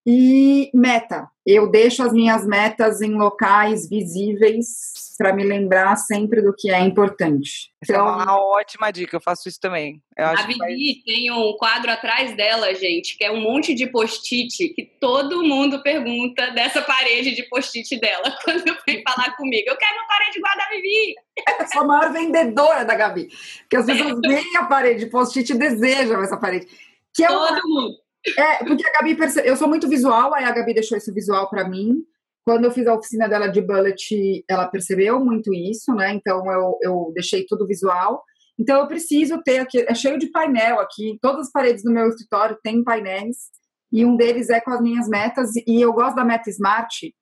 [0.07, 1.29] E meta.
[1.45, 6.79] Eu deixo as minhas metas em locais visíveis para me lembrar sempre do que é
[6.81, 7.71] importante.
[7.83, 10.01] Então, é uma então ótima dica, eu faço isso também.
[10.17, 10.77] Eu a Vivi faz...
[11.05, 15.83] tem um quadro atrás dela, gente, que é um monte de post-it que todo mundo
[15.83, 19.65] pergunta dessa parede de post-it dela quando vem falar comigo.
[19.69, 21.15] Eu quero uma parede igual a da Vivi.
[21.61, 23.29] Eu sou a maior vendedora da Gabi.
[23.61, 26.67] Porque as pessoas veem a parede post-it e desejam essa parede.
[27.15, 27.83] Que é todo uma...
[27.83, 28.06] mundo
[28.39, 31.49] É, porque a Gabi percebe, eu sou muito visual, aí a Gabi deixou esse visual
[31.49, 32.03] para mim.
[32.45, 36.15] Quando eu fiz a oficina dela de bullet, ela percebeu muito isso, né?
[36.15, 38.23] Então eu, eu deixei tudo visual.
[38.59, 42.09] Então eu preciso ter aqui, é cheio de painel aqui, todas as paredes do meu
[42.09, 43.51] escritório têm painéis,
[43.93, 47.15] e um deles é com as minhas metas, e eu gosto da meta Smart,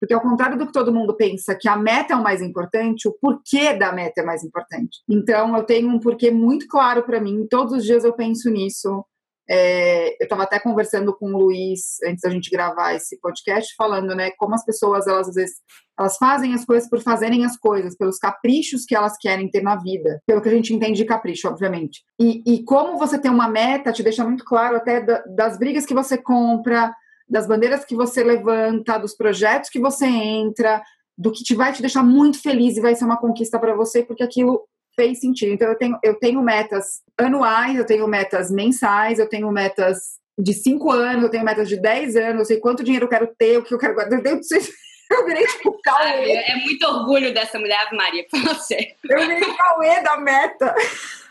[0.00, 3.08] porque ao contrário do que todo mundo pensa, que a meta é o mais importante,
[3.08, 4.98] o porquê da meta é mais importante.
[5.08, 9.04] Então eu tenho um porquê muito claro para mim, todos os dias eu penso nisso.
[9.48, 14.14] É, eu estava até conversando com o Luiz antes da gente gravar esse podcast, falando,
[14.14, 15.56] né, como as pessoas, elas às vezes,
[15.98, 19.76] elas fazem as coisas por fazerem as coisas, pelos caprichos que elas querem ter na
[19.76, 22.02] vida, pelo que a gente entende de capricho, obviamente.
[22.20, 25.86] E, e como você tem uma meta, te deixa muito claro até da, das brigas
[25.86, 26.92] que você compra,
[27.28, 30.82] das bandeiras que você levanta, dos projetos que você entra,
[31.16, 34.02] do que te vai te deixar muito feliz e vai ser uma conquista para você,
[34.02, 34.62] porque aquilo
[34.96, 35.52] fez sentido.
[35.52, 40.52] Então eu tenho, eu tenho metas anuais, eu tenho metas mensais, eu tenho metas de
[40.52, 43.58] cinco anos, eu tenho metas de 10 anos, eu sei quanto dinheiro eu quero ter,
[43.58, 44.20] o que eu quero guardar.
[44.24, 44.40] Eu,
[45.10, 46.32] eu virei tipo Cauê.
[46.32, 48.94] É muito orgulho dessa mulher, Ave Maria, pra você.
[49.08, 50.74] Eu virei Cauê da meta.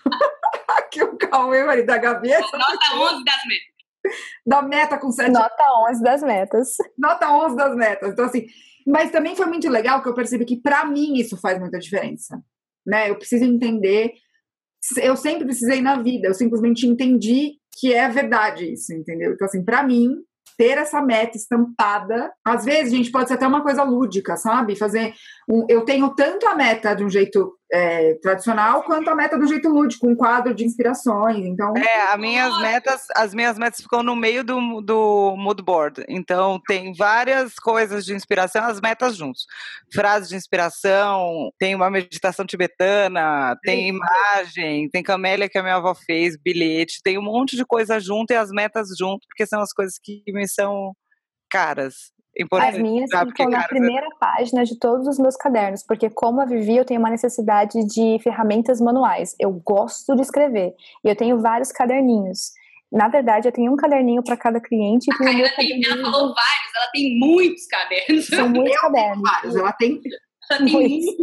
[0.70, 2.30] Aqui o Cauê, marido da Gabi.
[2.30, 3.76] Nota 11 das metas.
[4.45, 5.32] Da meta com 7.
[5.32, 6.78] Nota 11 das metas.
[6.97, 8.11] Nota 11 das metas.
[8.11, 8.45] Então, assim,
[8.86, 12.39] mas também foi muito legal que eu percebi que para mim isso faz muita diferença
[12.86, 13.09] né?
[13.09, 14.13] Eu preciso entender.
[15.01, 19.33] Eu sempre precisei na vida, eu simplesmente entendi que é verdade isso, entendeu?
[19.33, 20.23] Então, assim, para mim,
[20.57, 22.31] ter essa meta estampada.
[22.43, 24.75] Às vezes, gente, pode ser até uma coisa lúdica, sabe?
[24.75, 25.13] Fazer.
[25.49, 29.45] Um, eu tenho tanto a meta de um jeito é, tradicional quanto a meta do
[29.45, 31.45] jeito lúdico, um quadro de inspirações.
[31.45, 31.73] Então.
[31.76, 36.05] É, as minhas metas, as minhas metas ficam no meio do, do mood board.
[36.07, 39.45] Então tem várias coisas de inspiração, as metas juntos.
[39.93, 45.93] Frases de inspiração, tem uma meditação tibetana, tem imagem, tem camélia que a minha avó
[45.93, 49.73] fez, bilhete, tem um monte de coisa junto e as metas junto, porque são as
[49.73, 50.93] coisas que me são
[51.49, 52.14] caras.
[52.38, 56.45] Importante, As minhas ficam na primeira página de todos os meus cadernos, porque como a
[56.45, 59.36] Vivi, eu tenho uma necessidade de ferramentas manuais.
[59.39, 60.73] Eu gosto de escrever
[61.03, 62.51] e eu tenho vários caderninhos.
[62.91, 65.09] Na verdade, eu tenho um caderninho para cada cliente.
[65.09, 68.27] E ela, tem, ela falou vários, ela tem muitos cadernos.
[68.27, 69.21] São muitos eu cadernos.
[69.21, 70.01] Vários, ela tem.
[70.49, 71.15] Ela tem muitos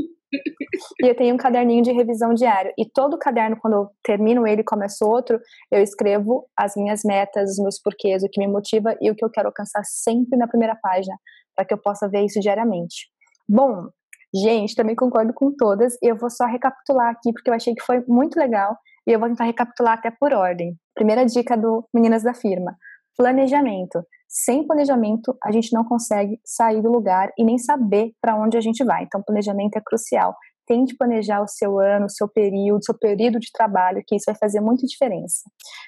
[1.02, 2.72] e eu tenho um caderninho de revisão diário.
[2.78, 7.50] E todo caderno, quando eu termino ele e começo outro, eu escrevo as minhas metas,
[7.50, 10.48] os meus porquês, o que me motiva e o que eu quero alcançar sempre na
[10.48, 11.16] primeira página,
[11.54, 13.08] para que eu possa ver isso diariamente.
[13.48, 13.88] Bom,
[14.34, 15.94] gente, também concordo com todas.
[16.02, 18.76] E eu vou só recapitular aqui, porque eu achei que foi muito legal.
[19.06, 20.76] E eu vou tentar recapitular até por ordem.
[20.94, 22.76] Primeira dica do Meninas da Firma:
[23.16, 24.04] planejamento.
[24.28, 28.60] Sem planejamento, a gente não consegue sair do lugar e nem saber para onde a
[28.60, 29.04] gente vai.
[29.04, 30.34] Então, planejamento é crucial.
[30.66, 34.24] Tente planejar o seu ano, o seu período, o seu período de trabalho, que isso
[34.26, 35.42] vai fazer muita diferença.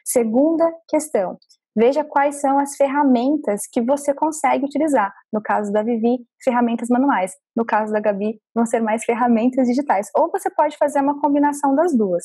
[0.04, 1.38] Segunda questão,
[1.74, 5.12] veja quais são as ferramentas que você consegue utilizar.
[5.32, 7.32] No caso da Vivi, ferramentas manuais.
[7.56, 10.08] No caso da Gabi, vão ser mais ferramentas digitais.
[10.16, 12.24] Ou você pode fazer uma combinação das duas.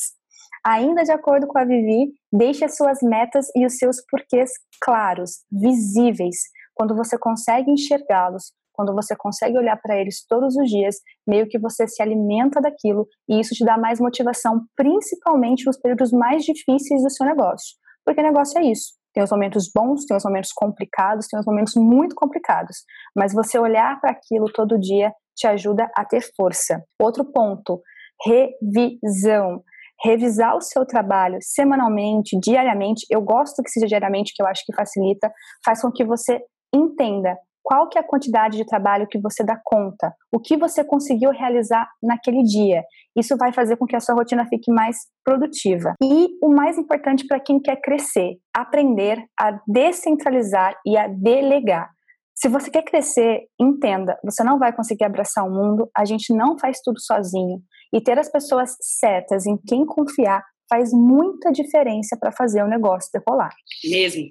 [0.66, 5.44] Ainda de acordo com a Vivi, deixe as suas metas e os seus porquês claros,
[5.52, 6.38] visíveis.
[6.74, 10.96] Quando você consegue enxergá-los, quando você consegue olhar para eles todos os dias,
[11.28, 16.14] meio que você se alimenta daquilo e isso te dá mais motivação, principalmente nos períodos
[16.14, 17.76] mais difíceis do seu negócio.
[18.06, 18.99] Porque negócio é isso.
[19.14, 22.78] Tem os momentos bons, tem os momentos complicados, tem os momentos muito complicados.
[23.16, 26.84] Mas você olhar para aquilo todo dia te ajuda a ter força.
[27.02, 27.82] Outro ponto,
[28.26, 29.64] revisão
[30.02, 33.06] revisar o seu trabalho semanalmente, diariamente.
[33.10, 35.32] Eu gosto que seja diariamente, que eu acho que facilita,
[35.64, 36.42] faz com que você
[36.74, 37.38] entenda
[37.70, 41.30] qual que é a quantidade de trabalho que você dá conta, o que você conseguiu
[41.30, 42.84] realizar naquele dia.
[43.16, 45.94] Isso vai fazer com que a sua rotina fique mais produtiva.
[46.02, 51.92] E o mais importante para quem quer crescer, aprender a descentralizar e a delegar.
[52.34, 56.58] Se você quer crescer, entenda, você não vai conseguir abraçar o mundo, a gente não
[56.58, 57.62] faz tudo sozinho.
[57.94, 63.12] E ter as pessoas certas em quem confiar faz muita diferença para fazer o negócio
[63.14, 63.54] decolar.
[63.84, 64.24] Mesmo.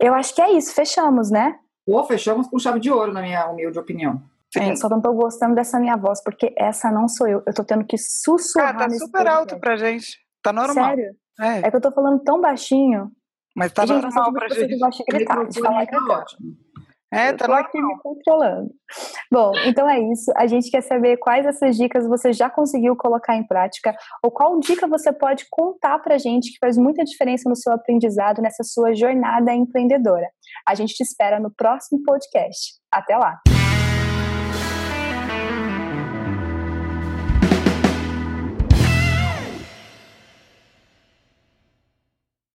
[0.00, 1.58] Eu acho que é isso, fechamos, né?
[1.90, 4.22] Pô, fechamos com chave de ouro, na minha humilde opinião.
[4.56, 7.42] É, só não tô gostando dessa minha voz, porque essa não sou eu.
[7.44, 8.76] Eu tô tendo que sussurrar.
[8.76, 10.16] Ah, tá super alto pra gente.
[10.40, 10.84] Tá normal.
[10.84, 11.16] Sério?
[11.40, 11.66] É.
[11.66, 13.10] é que eu tô falando tão baixinho.
[13.56, 14.78] Mas tá gente, normal pra gente.
[15.08, 16.56] Gritar, de falar que é ótimo.
[17.12, 17.64] É, tá normal.
[17.66, 18.70] aqui me controlando.
[19.32, 20.32] Bom, então é isso.
[20.36, 24.58] A gente quer saber quais dessas dicas você já conseguiu colocar em prática ou qual
[24.60, 28.94] dica você pode contar pra gente que faz muita diferença no seu aprendizado nessa sua
[28.94, 30.28] jornada empreendedora.
[30.66, 32.74] A gente te espera no próximo podcast.
[32.92, 33.40] Até lá!